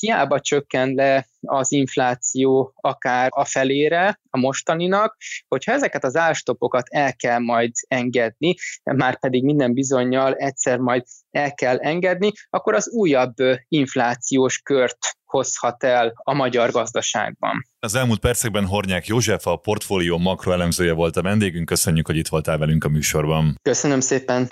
hiába 0.00 0.40
csökken 0.40 0.94
le 0.94 1.28
az 1.40 1.72
infláció 1.72 2.72
akár 2.76 3.28
a 3.32 3.44
felére 3.44 4.20
a 4.30 4.38
mostaninak, 4.38 5.16
hogyha 5.48 5.72
ezeket 5.72 6.04
az 6.04 6.16
árstopokat 6.16 6.86
el 6.88 7.16
kell 7.16 7.38
majd 7.38 7.70
engedni, 7.88 8.54
már 8.84 9.18
pedig 9.18 9.44
minden 9.44 9.74
bizonyal 9.74 10.34
egyszer 10.34 10.78
majd 10.78 11.04
el 11.30 11.54
kell 11.54 11.76
engedni, 11.78 12.32
akkor 12.50 12.74
az 12.74 12.90
újabb 12.90 13.34
inflációs 13.68 14.58
kört 14.58 14.98
hozhat 15.24 15.84
el 15.84 16.12
a 16.16 16.34
magyar 16.34 16.70
gazdaságban. 16.70 17.66
Az 17.78 17.94
elmúlt 17.94 18.20
percekben 18.20 18.66
Hornyák 18.66 19.06
József, 19.06 19.46
a 19.46 19.56
portfólió 19.56 20.18
makroelemzője 20.18 20.92
volt 20.92 21.16
a 21.16 21.22
vendégünk. 21.22 21.66
Köszönjük, 21.66 22.06
hogy 22.06 22.16
itt 22.16 22.28
voltál 22.28 22.58
velünk 22.58 22.84
a 22.84 22.88
műsorban. 22.88 23.54
Köszönöm 23.62 24.00
szépen. 24.00 24.48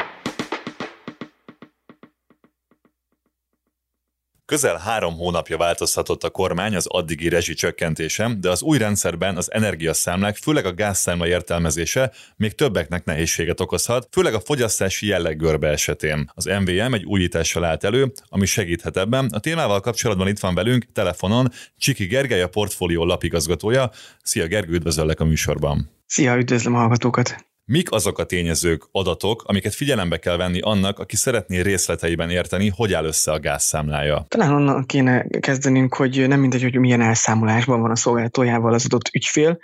Közel 4.48 4.76
három 4.76 5.16
hónapja 5.16 5.56
változhatott 5.56 6.24
a 6.24 6.30
kormány 6.30 6.74
az 6.74 6.86
addigi 6.86 7.28
rezsi 7.28 7.54
csökkentésem, 7.54 8.40
de 8.40 8.50
az 8.50 8.62
új 8.62 8.78
rendszerben 8.78 9.36
az 9.36 9.52
energiaszámlák, 9.52 10.36
főleg 10.36 10.66
a 10.66 10.74
gázszámla 10.74 11.26
értelmezése 11.26 12.12
még 12.36 12.54
többeknek 12.54 13.04
nehézséget 13.04 13.60
okozhat, 13.60 14.08
főleg 14.10 14.34
a 14.34 14.40
fogyasztási 14.40 15.06
jelleggörbe 15.06 15.68
esetén. 15.68 16.30
Az 16.34 16.44
MVM 16.44 16.94
egy 16.94 17.04
újítással 17.04 17.64
állt 17.64 17.84
elő, 17.84 18.12
ami 18.28 18.46
segíthet 18.46 18.96
ebben. 18.96 19.28
A 19.32 19.38
témával 19.38 19.80
kapcsolatban 19.80 20.28
itt 20.28 20.38
van 20.38 20.54
velünk 20.54 20.92
telefonon 20.92 21.52
Csiki 21.78 22.06
Gergely, 22.06 22.42
a 22.42 22.48
portfólió 22.48 23.04
lapigazgatója. 23.04 23.90
Szia 24.22 24.46
Gergő, 24.46 24.72
üdvözöllek 24.72 25.20
a 25.20 25.24
műsorban! 25.24 25.90
Szia, 26.06 26.36
üdvözlöm 26.36 26.74
a 26.74 26.78
hallgatókat! 26.78 27.46
Mik 27.70 27.90
azok 27.92 28.18
a 28.18 28.24
tényezők, 28.24 28.88
adatok, 28.92 29.42
amiket 29.46 29.74
figyelembe 29.74 30.18
kell 30.18 30.36
venni 30.36 30.60
annak, 30.60 30.98
aki 30.98 31.16
szeretné 31.16 31.60
részleteiben 31.60 32.30
érteni, 32.30 32.72
hogy 32.76 32.92
áll 32.92 33.04
össze 33.04 33.32
a 33.32 33.38
gázszámlája? 33.38 34.24
Talán 34.28 34.52
onnan 34.52 34.86
kéne 34.86 35.26
kezdenünk, 35.40 35.94
hogy 35.94 36.28
nem 36.28 36.40
mindegy, 36.40 36.62
hogy 36.62 36.78
milyen 36.78 37.00
elszámolásban 37.00 37.80
van 37.80 37.90
a 37.90 37.96
szolgáltatójával 37.96 38.72
az 38.72 38.84
adott 38.84 39.10
ügyfél. 39.12 39.58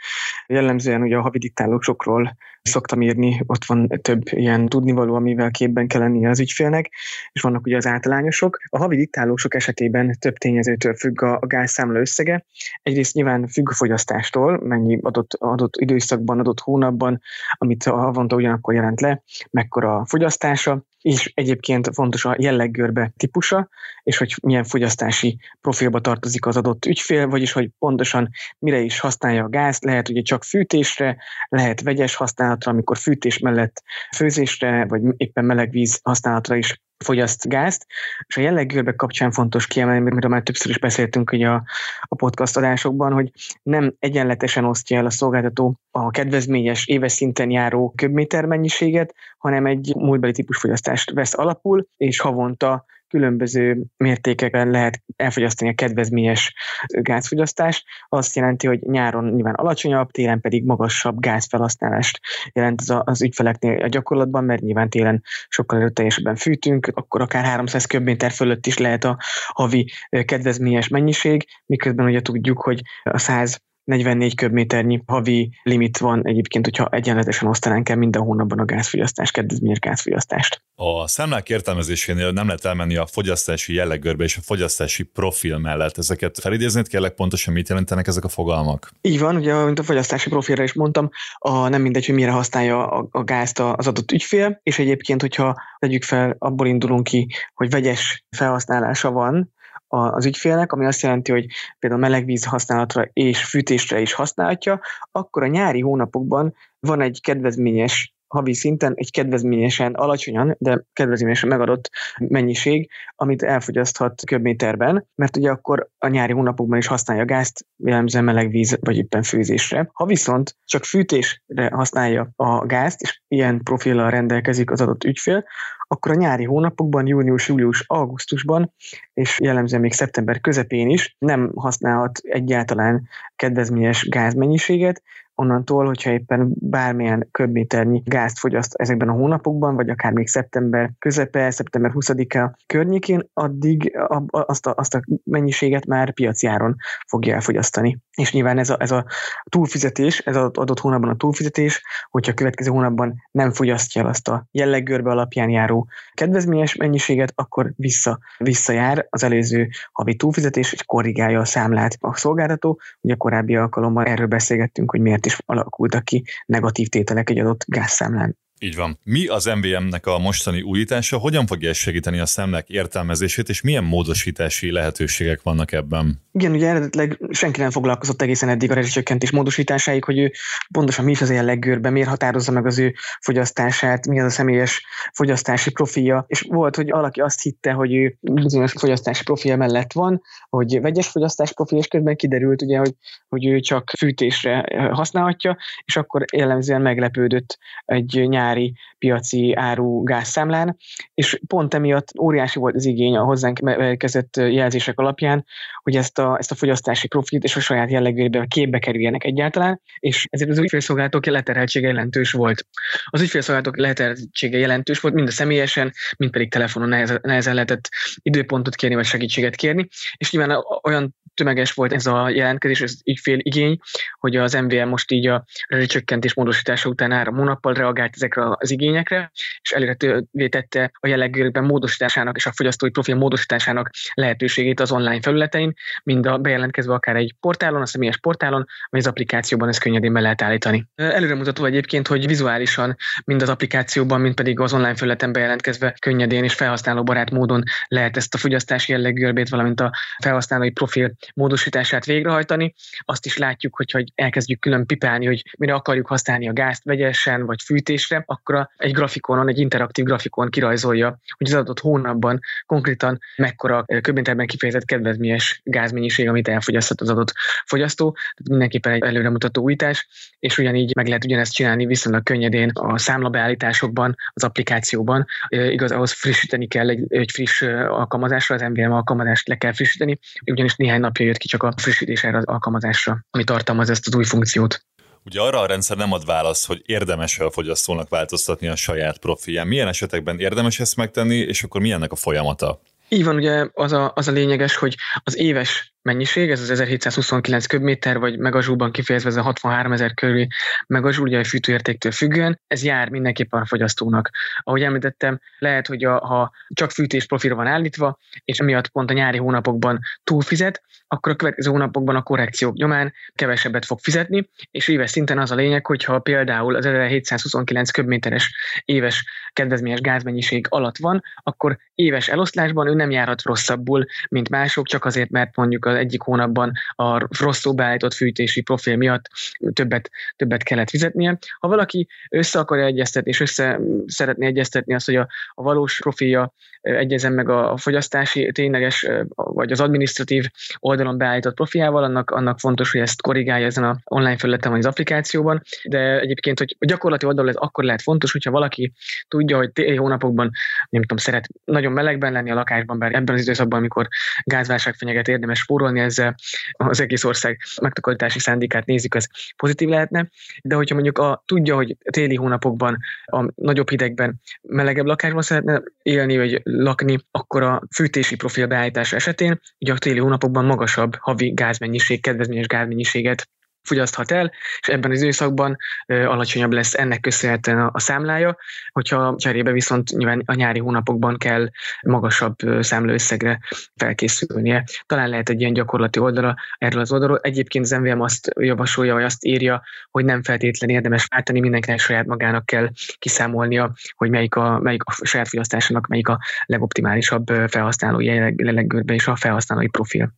Jellemzően 0.46 1.02
ugye 1.02 1.16
a 1.16 1.20
havi 1.20 1.38
diktálósokról 1.38 2.36
szoktam 2.68 3.02
írni, 3.02 3.42
ott 3.46 3.64
van 3.64 3.88
több 4.02 4.22
ilyen 4.30 4.68
tudnivaló, 4.68 5.14
amivel 5.14 5.50
képben 5.50 5.86
kell 5.86 6.00
lennie 6.00 6.28
az 6.28 6.40
ügyfélnek, 6.40 6.90
és 7.32 7.40
vannak 7.40 7.66
ugye 7.66 7.76
az 7.76 7.86
általányosok. 7.86 8.58
A 8.68 8.78
havi 8.78 8.96
diktálósok 8.96 9.54
esetében 9.54 10.16
több 10.18 10.36
tényezőtől 10.36 10.94
függ 10.94 11.22
a, 11.22 11.38
a 11.40 11.46
gázszámla 11.46 12.00
összege. 12.00 12.44
Egyrészt 12.82 13.14
nyilván 13.14 13.46
függ 13.46 13.70
a 13.70 13.74
fogyasztástól, 13.74 14.60
mennyi 14.62 14.98
adott, 15.02 15.34
adott 15.34 15.76
időszakban, 15.76 16.38
adott 16.38 16.60
hónapban, 16.60 17.20
amit 17.58 17.84
a 17.84 17.96
havonta 17.96 18.36
ugyanakkor 18.36 18.74
jelent 18.74 19.00
le, 19.00 19.22
mekkora 19.50 19.96
a 19.96 20.06
fogyasztása, 20.06 20.84
és 21.04 21.32
egyébként 21.34 21.90
fontos 21.92 22.24
a 22.24 22.36
jelleggörbe 22.38 23.12
típusa, 23.16 23.68
és 24.02 24.16
hogy 24.16 24.34
milyen 24.42 24.64
fogyasztási 24.64 25.38
profilba 25.60 26.00
tartozik 26.00 26.46
az 26.46 26.56
adott 26.56 26.84
ügyfél, 26.84 27.26
vagyis 27.28 27.52
hogy 27.52 27.70
pontosan 27.78 28.28
mire 28.58 28.78
is 28.78 29.00
használja 29.00 29.44
a 29.44 29.48
gázt, 29.48 29.84
lehet 29.84 30.08
ugye 30.08 30.22
csak 30.22 30.44
fűtésre, 30.44 31.16
lehet 31.48 31.82
vegyes 31.82 32.14
használatra, 32.14 32.72
amikor 32.72 32.96
fűtés 32.96 33.38
mellett 33.38 33.82
főzésre, 34.16 34.86
vagy 34.86 35.02
éppen 35.16 35.44
meleg 35.44 35.70
víz 35.70 36.00
használatra 36.02 36.56
is 36.56 36.82
fogyaszt 37.04 37.48
gázt, 37.48 37.86
és 38.26 38.36
a 38.36 38.40
jelleggörbe 38.40 38.94
kapcsán 38.94 39.30
fontos 39.30 39.66
kiemelni, 39.66 40.10
mert 40.10 40.28
már 40.28 40.42
többször 40.42 40.70
is 40.70 40.78
beszéltünk 40.78 41.32
ugye 41.32 41.48
a, 41.48 41.64
a 42.02 42.14
podcast 42.14 42.56
adásokban, 42.56 43.12
hogy 43.12 43.30
nem 43.62 43.94
egyenletesen 43.98 44.64
osztja 44.64 44.98
el 44.98 45.06
a 45.06 45.10
szolgáltató 45.10 45.78
a 45.90 46.10
kedvezményes 46.10 46.86
éves 46.86 47.12
szinten 47.12 47.50
járó 47.50 47.92
köbméter 47.96 48.44
mennyiséget, 48.44 49.14
hanem 49.38 49.66
egy 49.66 49.94
múltbeli 49.96 50.32
típusfogyasztást 50.32 51.10
vesz 51.10 51.38
alapul, 51.38 51.86
és 51.96 52.20
havonta 52.20 52.84
különböző 53.08 53.84
mértékeken 53.96 54.70
lehet 54.70 55.02
elfogyasztani 55.16 55.70
a 55.70 55.74
kedvezményes 55.74 56.54
gázfogyasztást. 56.86 57.84
Azt 58.08 58.36
jelenti, 58.36 58.66
hogy 58.66 58.80
nyáron 58.80 59.24
nyilván 59.24 59.54
alacsonyabb, 59.54 60.10
télen 60.10 60.40
pedig 60.40 60.64
magasabb 60.64 61.20
gázfelhasználást 61.20 62.20
jelent 62.52 62.80
az, 62.80 63.00
az 63.04 63.22
ügyfeleknél 63.22 63.82
a 63.82 63.88
gyakorlatban, 63.88 64.44
mert 64.44 64.62
nyilván 64.62 64.88
télen 64.88 65.22
sokkal 65.48 65.78
erőteljesebben 65.78 66.36
fűtünk, 66.36 66.90
akkor 66.94 67.20
akár 67.20 67.44
300 67.44 67.84
köbméter 67.84 68.30
fölött 68.30 68.66
is 68.66 68.78
lehet 68.78 69.04
a 69.04 69.18
havi 69.48 69.90
kedvezményes 70.24 70.88
mennyiség, 70.88 71.46
miközben 71.66 72.06
ugye 72.06 72.20
tudjuk, 72.20 72.62
hogy 72.62 72.80
a 73.02 73.18
100 73.18 73.62
44 73.84 74.34
köbméternyi 74.34 75.02
havi 75.06 75.50
limit 75.62 75.98
van 75.98 76.26
egyébként, 76.26 76.64
hogyha 76.64 76.88
egyenletesen 76.90 77.48
osztanánk 77.48 77.88
el 77.88 77.96
minden 77.96 78.22
hónapban 78.22 78.58
a 78.58 78.64
gázfogyasztás, 78.64 79.30
kedvezményes 79.30 79.78
gázfogyasztást. 79.78 80.62
A 80.74 81.08
számlák 81.08 81.48
értelmezésénél 81.48 82.30
nem 82.30 82.46
lehet 82.46 82.64
elmenni 82.64 82.96
a 82.96 83.06
fogyasztási 83.06 83.74
jelleggörbe 83.74 84.24
és 84.24 84.36
a 84.36 84.40
fogyasztási 84.40 85.02
profil 85.02 85.58
mellett. 85.58 85.98
Ezeket 85.98 86.38
felidéznét 86.38 86.88
kérlek 86.88 87.14
pontosan 87.14 87.54
mit 87.54 87.68
jelentenek 87.68 88.06
ezek 88.06 88.24
a 88.24 88.28
fogalmak? 88.28 88.90
Így 89.00 89.18
van, 89.18 89.36
ugye, 89.36 89.64
mint 89.64 89.78
a 89.78 89.82
fogyasztási 89.82 90.28
profilra 90.28 90.62
is 90.62 90.72
mondtam, 90.72 91.08
a, 91.38 91.68
nem 91.68 91.82
mindegy, 91.82 92.06
hogy 92.06 92.14
mire 92.14 92.30
használja 92.30 92.88
a, 92.88 93.08
a 93.10 93.24
gázt 93.24 93.58
az 93.58 93.86
adott 93.86 94.12
ügyfél, 94.12 94.60
és 94.62 94.78
egyébként, 94.78 95.20
hogyha 95.20 95.62
tegyük 95.78 96.02
fel, 96.02 96.36
abból 96.38 96.66
indulunk 96.66 97.04
ki, 97.04 97.26
hogy 97.54 97.70
vegyes 97.70 98.24
felhasználása 98.36 99.10
van, 99.10 99.53
az 99.94 100.26
ügyfélnek, 100.26 100.72
ami 100.72 100.86
azt 100.86 101.02
jelenti, 101.02 101.32
hogy 101.32 101.46
például 101.78 102.00
melegvíz 102.00 102.44
használatra 102.44 103.08
és 103.12 103.44
fűtésre 103.44 104.00
is 104.00 104.12
használhatja, 104.12 104.80
akkor 105.12 105.42
a 105.42 105.46
nyári 105.46 105.80
hónapokban 105.80 106.54
van 106.80 107.00
egy 107.00 107.20
kedvezményes 107.20 108.13
havi 108.26 108.54
szinten 108.54 108.92
egy 108.96 109.10
kedvezményesen 109.10 109.92
alacsonyan, 109.92 110.56
de 110.58 110.84
kedvezményesen 110.92 111.48
megadott 111.48 111.90
mennyiség, 112.16 112.90
amit 113.16 113.42
elfogyaszthat 113.42 114.22
köbméterben, 114.26 115.06
mert 115.14 115.36
ugye 115.36 115.50
akkor 115.50 115.88
a 115.98 116.08
nyári 116.08 116.32
hónapokban 116.32 116.78
is 116.78 116.86
használja 116.86 117.22
a 117.22 117.26
gázt, 117.26 117.66
jellemzően 117.76 118.24
meleg 118.24 118.50
víz 118.50 118.78
vagy 118.80 118.96
éppen 118.96 119.22
főzésre. 119.22 119.90
Ha 119.92 120.06
viszont 120.06 120.56
csak 120.64 120.84
fűtésre 120.84 121.70
használja 121.72 122.30
a 122.36 122.66
gázt, 122.66 123.00
és 123.00 123.20
ilyen 123.28 123.62
profillal 123.62 124.10
rendelkezik 124.10 124.70
az 124.70 124.80
adott 124.80 125.04
ügyfél, 125.04 125.44
akkor 125.86 126.12
a 126.12 126.14
nyári 126.14 126.44
hónapokban, 126.44 127.06
június, 127.06 127.48
július, 127.48 127.84
augusztusban, 127.86 128.72
és 129.14 129.40
jellemzően 129.40 129.80
még 129.80 129.92
szeptember 129.92 130.40
közepén 130.40 130.88
is 130.88 131.16
nem 131.18 131.52
használhat 131.54 132.18
egyáltalán 132.22 133.08
kedvezményes 133.36 134.08
gázmennyiséget, 134.08 135.02
onnantól, 135.34 135.86
hogyha 135.86 136.10
éppen 136.10 136.52
bármilyen 136.60 137.28
köbméternyi 137.30 138.02
gázt 138.04 138.38
fogyaszt 138.38 138.74
ezekben 138.74 139.08
a 139.08 139.12
hónapokban, 139.12 139.74
vagy 139.74 139.88
akár 139.88 140.12
még 140.12 140.28
szeptember 140.28 140.92
közepe, 140.98 141.50
szeptember 141.50 141.90
20-a 141.94 142.56
környékén, 142.66 143.28
addig 143.32 143.96
azt 144.30 144.66
a, 144.66 144.74
azt 144.76 144.94
a 144.94 145.02
mennyiséget 145.24 145.86
már 145.86 146.12
piaci 146.12 146.46
áron 146.46 146.76
fogja 147.08 147.34
elfogyasztani. 147.34 147.98
És 148.14 148.32
nyilván 148.32 148.58
ez 148.58 148.70
a, 148.70 148.76
ez 148.80 148.90
a 148.90 149.04
túlfizetés, 149.48 150.18
ez 150.18 150.36
az 150.36 150.50
adott 150.54 150.80
hónapban 150.80 151.10
a 151.10 151.16
túlfizetés, 151.16 151.82
hogyha 152.10 152.32
a 152.32 152.34
következő 152.34 152.70
hónapban 152.70 153.22
nem 153.30 153.52
fogyasztja 153.52 154.02
el 154.02 154.08
azt 154.08 154.28
a 154.28 154.46
jelleggörbe 154.50 155.10
alapján 155.10 155.50
járó 155.50 155.88
kedvezményes 156.12 156.74
mennyiséget, 156.74 157.32
akkor 157.34 157.72
vissza, 157.76 158.18
visszajár 158.38 159.06
az 159.10 159.22
előző 159.22 159.68
havi 159.92 160.16
túlfizetés, 160.16 160.72
és 160.72 160.84
korrigálja 160.84 161.40
a 161.40 161.44
számlát 161.44 161.96
a 162.00 162.16
szolgáltató. 162.16 162.80
Ugye 163.00 163.14
a 163.14 163.16
korábbi 163.16 163.56
alkalommal 163.56 164.04
erről 164.04 164.26
beszélgettünk, 164.26 164.90
hogy 164.90 165.00
miért 165.00 165.26
is 165.26 165.38
alakultak 165.46 166.04
ki 166.04 166.24
negatív 166.46 166.88
tételek 166.88 167.30
egy 167.30 167.38
adott 167.38 167.64
gázszámlán. 167.66 168.36
Így 168.58 168.76
van. 168.76 168.98
Mi 169.04 169.26
az 169.26 169.44
MVM-nek 169.44 170.06
a 170.06 170.18
mostani 170.18 170.62
újítása, 170.62 171.18
hogyan 171.18 171.46
fogja 171.46 171.68
ez 171.68 171.76
segíteni 171.76 172.18
a 172.18 172.26
szemlek 172.26 172.68
értelmezését, 172.68 173.48
és 173.48 173.60
milyen 173.60 173.84
módosítási 173.84 174.72
lehetőségek 174.72 175.42
vannak 175.42 175.72
ebben? 175.72 176.22
Igen, 176.32 176.52
ugye 176.52 176.68
eredetileg 176.68 177.18
senki 177.30 177.60
nem 177.60 177.70
foglalkozott 177.70 178.22
egészen 178.22 178.48
eddig 178.48 178.70
a 178.70 178.74
rezsicsökkentés 178.74 179.30
módosításáig, 179.30 180.04
hogy 180.04 180.18
ő 180.18 180.32
pontosan 180.72 181.04
mi 181.04 181.10
is 181.10 181.20
az 181.20 181.30
ilyen 181.30 181.44
leggőrben, 181.44 181.92
miért 181.92 182.08
határozza 182.08 182.52
meg 182.52 182.66
az 182.66 182.78
ő 182.78 182.94
fogyasztását, 183.20 184.06
mi 184.06 184.20
az 184.20 184.26
a 184.26 184.30
személyes 184.30 184.86
fogyasztási 185.12 185.70
profilja, 185.70 186.24
és 186.28 186.40
volt, 186.48 186.76
hogy 186.76 186.90
valaki 186.90 187.20
azt 187.20 187.42
hitte, 187.42 187.72
hogy 187.72 187.94
ő 187.94 188.16
bizonyos 188.20 188.72
fogyasztási 188.72 189.22
profilja 189.22 189.56
mellett 189.56 189.92
van, 189.92 190.22
hogy 190.48 190.80
vegyes 190.80 191.08
fogyasztás 191.08 191.52
profil, 191.52 191.78
és 191.78 191.86
közben 191.86 192.16
kiderült 192.16 192.62
ugye, 192.62 192.78
hogy, 192.78 192.92
hogy 193.28 193.46
ő 193.46 193.60
csak 193.60 193.90
fűtésre 193.98 194.64
használhatja, 194.92 195.56
és 195.84 195.96
akkor 195.96 196.24
jellemzően 196.32 196.82
meglepődött 196.82 197.58
egy 197.84 198.24
nyár 198.28 198.43
nyári 198.44 198.74
piaci 198.98 199.54
áru 199.54 200.02
gázszámlán, 200.02 200.76
és 201.14 201.40
pont 201.46 201.74
emiatt 201.74 202.18
óriási 202.18 202.58
volt 202.58 202.74
az 202.74 202.84
igény 202.84 203.16
a 203.16 203.24
hozzánk 203.24 203.58
érkezett 203.58 204.36
jelzések 204.36 204.98
alapján, 204.98 205.44
hogy 205.82 205.96
ezt 205.96 206.18
a, 206.18 206.36
ezt 206.38 206.50
a 206.50 206.54
fogyasztási 206.54 207.08
profilt 207.08 207.44
és 207.44 207.56
a 207.56 207.60
saját 207.60 207.90
jellegébe 207.90 208.46
képbe 208.46 208.78
kerüljenek 208.78 209.24
egyáltalán, 209.24 209.80
és 209.98 210.26
ezért 210.30 210.50
az 210.50 210.58
ügyfélszolgálatok 210.58 211.26
leterheltsége 211.26 211.86
jelentős 211.86 212.32
volt. 212.32 212.66
Az 213.04 213.20
ügyfélszolgálatok 213.20 213.76
leterheltsége 213.76 214.58
jelentős 214.58 215.00
volt, 215.00 215.14
mind 215.14 215.28
a 215.28 215.30
személyesen, 215.30 215.92
mind 216.16 216.30
pedig 216.30 216.50
telefonon 216.50 216.88
nehezen, 216.88 217.18
nehezen 217.22 217.54
lehetett 217.54 217.88
időpontot 218.22 218.74
kérni, 218.74 218.96
vagy 218.96 219.04
segítséget 219.04 219.54
kérni, 219.54 219.88
és 220.16 220.30
nyilván 220.30 220.64
olyan 220.82 221.14
tömeges 221.34 221.72
volt 221.72 221.92
ez 221.92 222.06
a 222.06 222.28
jelentkezés, 222.28 222.80
ez 222.80 222.94
ügyfél 223.04 223.38
igény, 223.38 223.78
hogy 224.20 224.36
az 224.36 224.52
MVM 224.52 224.88
most 224.88 225.10
így 225.10 225.26
a 225.26 225.44
rezsicsökkentés 225.68 226.34
módosítása 226.34 226.88
után 226.88 227.12
három 227.12 227.36
hónappal 227.36 227.74
reagált 227.74 228.16
ezekre 228.34 228.56
az 228.58 228.70
igényekre, 228.70 229.30
és 229.60 229.70
elérhetővé 229.70 230.48
tette 230.48 230.90
a 231.00 231.06
jellegűekben 231.06 231.64
módosításának 231.64 232.36
és 232.36 232.46
a 232.46 232.52
fogyasztói 232.52 232.90
profil 232.90 233.14
módosításának 233.14 233.90
lehetőségét 234.14 234.80
az 234.80 234.92
online 234.92 235.20
felületein, 235.20 235.74
mind 236.04 236.26
a 236.26 236.38
bejelentkezve 236.38 236.94
akár 236.94 237.16
egy 237.16 237.34
portálon, 237.40 237.80
a 237.80 237.86
személyes 237.86 238.18
portálon, 238.18 238.64
vagy 238.90 239.00
az 239.00 239.06
applikációban 239.06 239.68
ezt 239.68 239.80
könnyedén 239.80 240.12
be 240.12 240.20
lehet 240.20 240.42
állítani. 240.42 240.86
Előremutató 240.94 241.64
egyébként, 241.64 242.06
hogy 242.06 242.26
vizuálisan 242.26 242.96
mind 243.24 243.42
az 243.42 243.48
applikációban, 243.48 244.20
mind 244.20 244.34
pedig 244.34 244.60
az 244.60 244.72
online 244.72 244.94
felületen 244.94 245.32
bejelentkezve 245.32 245.94
könnyedén 246.00 246.44
és 246.44 246.54
felhasználóbarát 246.54 247.30
módon 247.30 247.62
lehet 247.88 248.16
ezt 248.16 248.34
a 248.34 248.38
fogyasztási 248.38 248.92
jellegű 248.92 249.32
valamint 249.50 249.80
a 249.80 249.90
felhasználói 250.22 250.70
profil 250.70 251.12
módosítását 251.34 252.04
végrehajtani. 252.04 252.74
Azt 253.00 253.26
is 253.26 253.36
látjuk, 253.36 253.76
hogy, 253.76 253.90
hogy 253.90 254.12
elkezdjük 254.14 254.60
külön 254.60 254.86
pipálni, 254.86 255.26
hogy 255.26 255.42
mire 255.58 255.74
akarjuk 255.74 256.06
használni 256.06 256.48
a 256.48 256.52
gázt 256.52 256.84
vegyesen 256.84 257.46
vagy 257.46 257.62
fűtésre, 257.62 258.23
akkor 258.26 258.68
egy 258.76 258.92
grafikonon, 258.92 259.48
egy 259.48 259.58
interaktív 259.58 260.04
grafikon 260.04 260.50
kirajzolja, 260.50 261.18
hogy 261.36 261.46
az 261.46 261.54
adott 261.54 261.80
hónapban 261.80 262.38
konkrétan 262.66 263.18
mekkora 263.36 263.84
köbméterben 264.00 264.46
kifejezett 264.46 264.84
kedvezményes 264.84 265.60
gázmennyiség, 265.64 266.28
amit 266.28 266.48
elfogyasztott 266.48 267.00
az 267.00 267.08
adott 267.08 267.32
fogyasztó. 267.66 268.10
Tehát 268.12 268.48
mindenképpen 268.48 268.92
egy 268.92 269.02
előremutató 269.02 269.62
újítás, 269.62 270.08
és 270.38 270.58
ugyanígy 270.58 270.94
meg 270.94 271.06
lehet 271.06 271.24
ugyanezt 271.24 271.52
csinálni 271.52 271.86
viszonylag 271.86 272.22
könnyedén 272.22 272.70
a 272.74 272.98
számlabeállításokban, 272.98 274.14
az 274.32 274.44
applikációban. 274.44 275.24
Igaz, 275.48 275.90
ahhoz 275.90 276.12
frissíteni 276.12 276.66
kell 276.66 276.88
egy, 276.88 277.04
egy 277.08 277.30
friss 277.30 277.62
alkalmazásra, 277.62 278.54
az 278.54 278.60
MVM 278.60 278.92
alkalmazást 278.92 279.48
le 279.48 279.56
kell 279.56 279.72
frissíteni, 279.72 280.18
ugyanis 280.50 280.76
néhány 280.76 281.00
napja 281.00 281.26
jött 281.26 281.36
ki 281.36 281.48
csak 281.48 281.62
a 281.62 281.72
frissítés 281.76 282.24
erre 282.24 282.36
az 282.36 282.44
alkalmazásra, 282.44 283.24
ami 283.30 283.44
tartalmaz 283.44 283.90
ezt 283.90 284.06
az 284.06 284.14
új 284.14 284.24
funkciót. 284.24 284.84
Ugye 285.24 285.40
arra 285.40 285.60
a 285.60 285.66
rendszer 285.66 285.96
nem 285.96 286.12
ad 286.12 286.24
választ, 286.24 286.66
hogy 286.66 286.82
érdemes 286.86 287.38
a 287.38 287.50
fogyasztónak 287.50 288.08
változtatni 288.08 288.66
a 288.66 288.76
saját 288.76 289.18
profilján. 289.18 289.66
Milyen 289.66 289.88
esetekben 289.88 290.38
érdemes 290.38 290.80
ezt 290.80 290.96
megtenni, 290.96 291.36
és 291.36 291.62
akkor 291.62 291.80
milyennek 291.80 292.12
a 292.12 292.16
folyamata? 292.16 292.80
Így 293.08 293.24
van, 293.24 293.36
ugye 293.36 293.68
az 293.72 293.92
a, 293.92 294.12
az 294.14 294.28
a 294.28 294.32
lényeges, 294.32 294.76
hogy 294.76 294.94
az 295.24 295.36
éves 295.36 295.93
mennyiség, 296.04 296.50
ez 296.50 296.60
az 296.60 296.70
1729 296.70 297.66
köbméter, 297.66 298.18
vagy 298.18 298.38
megazsúban 298.38 298.92
kifejezve 298.92 299.28
ez 299.28 299.36
a 299.36 299.42
63 299.42 299.92
ezer 299.92 300.14
körüli 300.14 300.48
megazsúl, 300.86 301.26
ugye 301.26 301.38
a 301.38 301.44
fűtőértéktől 301.44 302.12
függően, 302.12 302.60
ez 302.66 302.82
jár 302.82 303.08
mindenképpen 303.08 303.60
a 303.60 303.66
fogyasztónak. 303.66 304.30
Ahogy 304.60 304.82
említettem, 304.82 305.40
lehet, 305.58 305.86
hogy 305.86 306.04
a, 306.04 306.18
ha 306.26 306.52
csak 306.68 306.90
fűtés 306.90 307.26
profilra 307.26 307.56
van 307.56 307.66
állítva, 307.66 308.18
és 308.44 308.58
emiatt 308.58 308.88
pont 308.88 309.10
a 309.10 309.14
nyári 309.14 309.38
hónapokban 309.38 310.00
túlfizet, 310.24 310.82
akkor 311.08 311.32
a 311.32 311.36
következő 311.36 311.70
hónapokban 311.70 312.16
a 312.16 312.22
korrekciók 312.22 312.74
nyomán 312.74 313.12
kevesebbet 313.34 313.84
fog 313.84 313.98
fizetni, 313.98 314.50
és 314.70 314.88
éves 314.88 315.10
szinten 315.10 315.38
az 315.38 315.50
a 315.50 315.54
lényeg, 315.54 315.86
hogyha 315.86 316.18
például 316.18 316.74
az 316.76 316.86
1729 316.86 317.90
köbméteres 317.90 318.54
éves 318.84 319.24
kedvezményes 319.52 320.00
gázmennyiség 320.00 320.66
alatt 320.68 320.98
van, 320.98 321.22
akkor 321.42 321.78
éves 321.94 322.28
eloszlásban 322.28 322.86
ő 322.86 322.94
nem 322.94 323.10
járhat 323.10 323.42
rosszabbul, 323.42 324.04
mint 324.28 324.48
mások, 324.48 324.86
csak 324.86 325.04
azért, 325.04 325.30
mert 325.30 325.56
mondjuk 325.56 325.84
az 325.84 325.93
egyik 325.96 326.20
hónapban 326.20 326.72
a 326.94 327.26
rosszul 327.44 327.72
beállított 327.72 328.14
fűtési 328.14 328.60
profil 328.60 328.96
miatt 328.96 329.28
többet, 329.72 330.10
többet 330.36 330.62
kellett 330.62 330.90
fizetnie. 330.90 331.38
Ha 331.58 331.68
valaki 331.68 332.08
össze 332.30 332.58
akarja 332.58 332.84
egyeztetni, 332.84 333.30
és 333.30 333.40
össze 333.40 333.80
szeretné 334.06 334.46
egyeztetni 334.46 334.94
azt, 334.94 335.06
hogy 335.06 335.16
a, 335.16 335.28
a 335.54 335.62
valós 335.62 335.98
profilja 335.98 336.52
egyezem 336.84 337.32
meg 337.32 337.48
a, 337.48 337.72
a 337.72 337.76
fogyasztási 337.76 338.50
tényleges, 338.52 339.06
vagy 339.34 339.72
az 339.72 339.80
administratív 339.80 340.44
oldalon 340.78 341.18
beállított 341.18 341.54
profiával, 341.54 342.04
annak, 342.04 342.30
annak 342.30 342.58
fontos, 342.58 342.92
hogy 342.92 343.00
ezt 343.00 343.22
korrigálja 343.22 343.66
ezen 343.66 343.84
a 343.84 343.96
online 344.04 344.36
felületen 344.36 344.70
vagy 344.70 344.80
az 344.80 344.86
applikációban, 344.86 345.62
de 345.84 346.20
egyébként, 346.20 346.58
hogy 346.58 346.76
a 346.78 346.84
gyakorlati 346.84 347.26
oldalon 347.26 347.50
ez 347.50 347.56
akkor 347.56 347.84
lehet 347.84 348.02
fontos, 348.02 348.32
hogyha 348.32 348.50
valaki 348.50 348.92
tudja, 349.28 349.56
hogy 349.56 349.72
téli 349.72 349.96
hónapokban, 349.96 350.50
nem 350.88 351.00
tudom, 351.00 351.16
szeret 351.16 351.48
nagyon 351.64 351.92
melegben 351.92 352.32
lenni 352.32 352.50
a 352.50 352.54
lakásban, 352.54 352.98
bár 352.98 353.14
ebben 353.14 353.34
az 353.34 353.40
időszakban, 353.40 353.78
amikor 353.78 354.08
gázválság 354.44 354.94
fenyeget, 354.94 355.28
érdemes 355.28 355.58
spórolni 355.58 355.83
ezzel, 355.92 356.34
az 356.72 357.00
egész 357.00 357.24
ország 357.24 357.60
megtakarítási 357.82 358.38
szándékát 358.38 358.86
nézik, 358.86 359.14
ez 359.14 359.26
pozitív 359.56 359.88
lehetne, 359.88 360.28
de 360.62 360.74
hogyha 360.74 360.94
mondjuk 360.94 361.18
a, 361.18 361.42
tudja, 361.46 361.74
hogy 361.74 361.96
téli 362.10 362.34
hónapokban 362.34 362.98
a 363.26 363.50
nagyobb 363.54 363.90
hidegben 363.90 364.40
melegebb 364.62 365.06
lakásban 365.06 365.42
szeretne 365.42 365.82
élni, 366.02 366.36
vagy 366.36 366.60
lakni, 366.62 367.18
akkor 367.30 367.62
a 367.62 367.82
fűtési 367.94 368.36
profil 368.36 368.66
beállítása 368.66 369.16
esetén 369.16 369.60
ugye 369.78 369.92
a 369.92 369.98
téli 369.98 370.18
hónapokban 370.18 370.64
magasabb 370.64 371.16
havi 371.20 371.52
gázmennyiség, 371.54 372.20
kedvezményes 372.20 372.66
gázmennyiséget 372.66 373.48
fogyaszthat 373.84 374.30
el, 374.30 374.52
és 374.80 374.88
ebben 374.88 375.10
az 375.10 375.22
időszakban 375.22 375.76
alacsonyabb 376.06 376.72
lesz 376.72 376.94
ennek 376.94 377.20
köszönhetően 377.20 377.78
a, 377.78 377.98
számlája, 377.98 378.56
hogyha 378.92 379.34
cserébe 379.38 379.72
viszont 379.72 380.10
nyilván 380.10 380.42
a 380.44 380.54
nyári 380.54 380.78
hónapokban 380.78 381.36
kell 381.38 381.68
magasabb 382.02 382.56
számlőösszegre 382.80 383.60
felkészülnie. 383.96 384.84
Talán 385.06 385.28
lehet 385.28 385.48
egy 385.48 385.60
ilyen 385.60 385.72
gyakorlati 385.72 386.18
oldala 386.18 386.56
erről 386.78 387.00
az 387.00 387.12
oldalról. 387.12 387.38
Egyébként 387.42 387.84
az 387.84 387.90
MVM 387.90 388.20
azt 388.20 388.50
javasolja, 388.60 389.14
vagy 389.14 389.24
azt 389.24 389.44
írja, 389.44 389.82
hogy 390.10 390.24
nem 390.24 390.42
feltétlen 390.42 390.90
érdemes 390.90 391.26
váltani, 391.30 391.60
mindenkinek 391.60 391.98
saját 391.98 392.26
magának 392.26 392.66
kell 392.66 392.90
kiszámolnia, 393.18 393.92
hogy 394.16 394.30
melyik 394.30 394.54
a, 394.54 394.78
melyik 394.78 395.02
a 395.04 395.12
saját 395.22 395.48
fogyasztásának 395.48 396.06
melyik 396.06 396.28
a 396.28 396.38
legoptimálisabb 396.66 397.46
felhasználói 397.46 398.24
jelleggörbe 398.24 399.14
és 399.14 399.26
a 399.26 399.36
felhasználói 399.36 399.88
profil. 399.88 400.32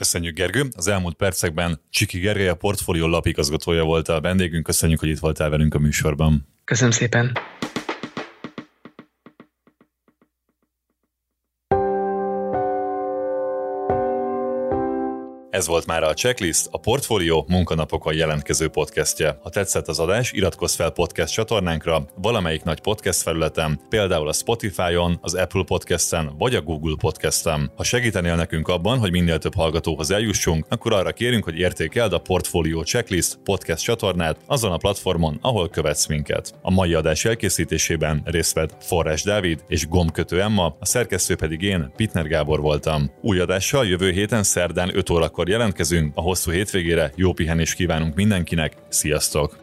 Köszönjük, 0.00 0.34
Gergő. 0.34 0.68
Az 0.76 0.88
elmúlt 0.88 1.14
percekben 1.14 1.80
Csiki 1.90 2.18
Gergely, 2.18 2.48
a 2.48 2.54
portfólió 2.54 3.06
lapigazgatója 3.06 3.84
volt 3.84 4.08
a 4.08 4.20
vendégünk. 4.20 4.64
Köszönjük, 4.64 5.00
hogy 5.00 5.08
itt 5.08 5.18
voltál 5.18 5.50
velünk 5.50 5.74
a 5.74 5.78
műsorban. 5.78 6.46
Köszönöm 6.64 6.90
szépen. 6.90 7.32
Ez 15.50 15.66
volt 15.66 15.86
már 15.86 16.02
a 16.02 16.14
Checklist, 16.14 16.68
a 16.70 16.78
Portfolio 16.78 17.44
munkanapokon 17.48 18.14
jelentkező 18.14 18.68
podcastje. 18.68 19.38
Ha 19.42 19.48
tetszett 19.48 19.88
az 19.88 19.98
adás, 19.98 20.32
iratkozz 20.32 20.74
fel 20.74 20.90
podcast 20.90 21.32
csatornánkra, 21.32 22.04
valamelyik 22.16 22.62
nagy 22.62 22.80
podcast 22.80 23.22
felületen, 23.22 23.80
például 23.88 24.28
a 24.28 24.32
Spotify-on, 24.32 25.18
az 25.20 25.34
Apple 25.34 25.62
Podcast-en 25.64 26.34
vagy 26.38 26.54
a 26.54 26.60
Google 26.62 26.94
Podcast-en. 26.98 27.72
Ha 27.76 27.84
segítenél 27.84 28.36
nekünk 28.36 28.68
abban, 28.68 28.98
hogy 28.98 29.10
minél 29.10 29.38
több 29.38 29.54
hallgatóhoz 29.54 30.10
eljussunk, 30.10 30.66
akkor 30.68 30.92
arra 30.92 31.12
kérünk, 31.12 31.44
hogy 31.44 31.58
értékeld 31.58 32.12
a 32.12 32.18
Portfolio 32.18 32.82
Checklist 32.82 33.38
podcast 33.44 33.84
csatornát 33.84 34.36
azon 34.46 34.72
a 34.72 34.76
platformon, 34.76 35.38
ahol 35.42 35.68
követsz 35.68 36.06
minket. 36.06 36.54
A 36.62 36.70
mai 36.70 36.94
adás 36.94 37.24
elkészítésében 37.24 38.22
részt 38.24 38.54
vett 38.54 38.84
Forrás 38.84 39.22
Dávid 39.22 39.64
és 39.68 39.88
Gombkötő 39.88 40.40
Emma, 40.40 40.76
a 40.80 40.86
szerkesztő 40.86 41.36
pedig 41.36 41.62
én, 41.62 41.92
Pitner 41.96 42.26
Gábor 42.26 42.60
voltam. 42.60 43.10
Új 43.20 43.40
adással 43.40 43.86
jövő 43.86 44.10
héten 44.10 44.42
szerdán 44.42 44.96
5 44.96 45.08
órakor 45.40 45.58
jelentkezünk, 45.58 46.12
a 46.14 46.20
hosszú 46.20 46.50
hétvégére 46.50 47.12
jó 47.16 47.32
pihenést 47.32 47.74
kívánunk 47.74 48.14
mindenkinek, 48.14 48.76
sziasztok! 48.88 49.58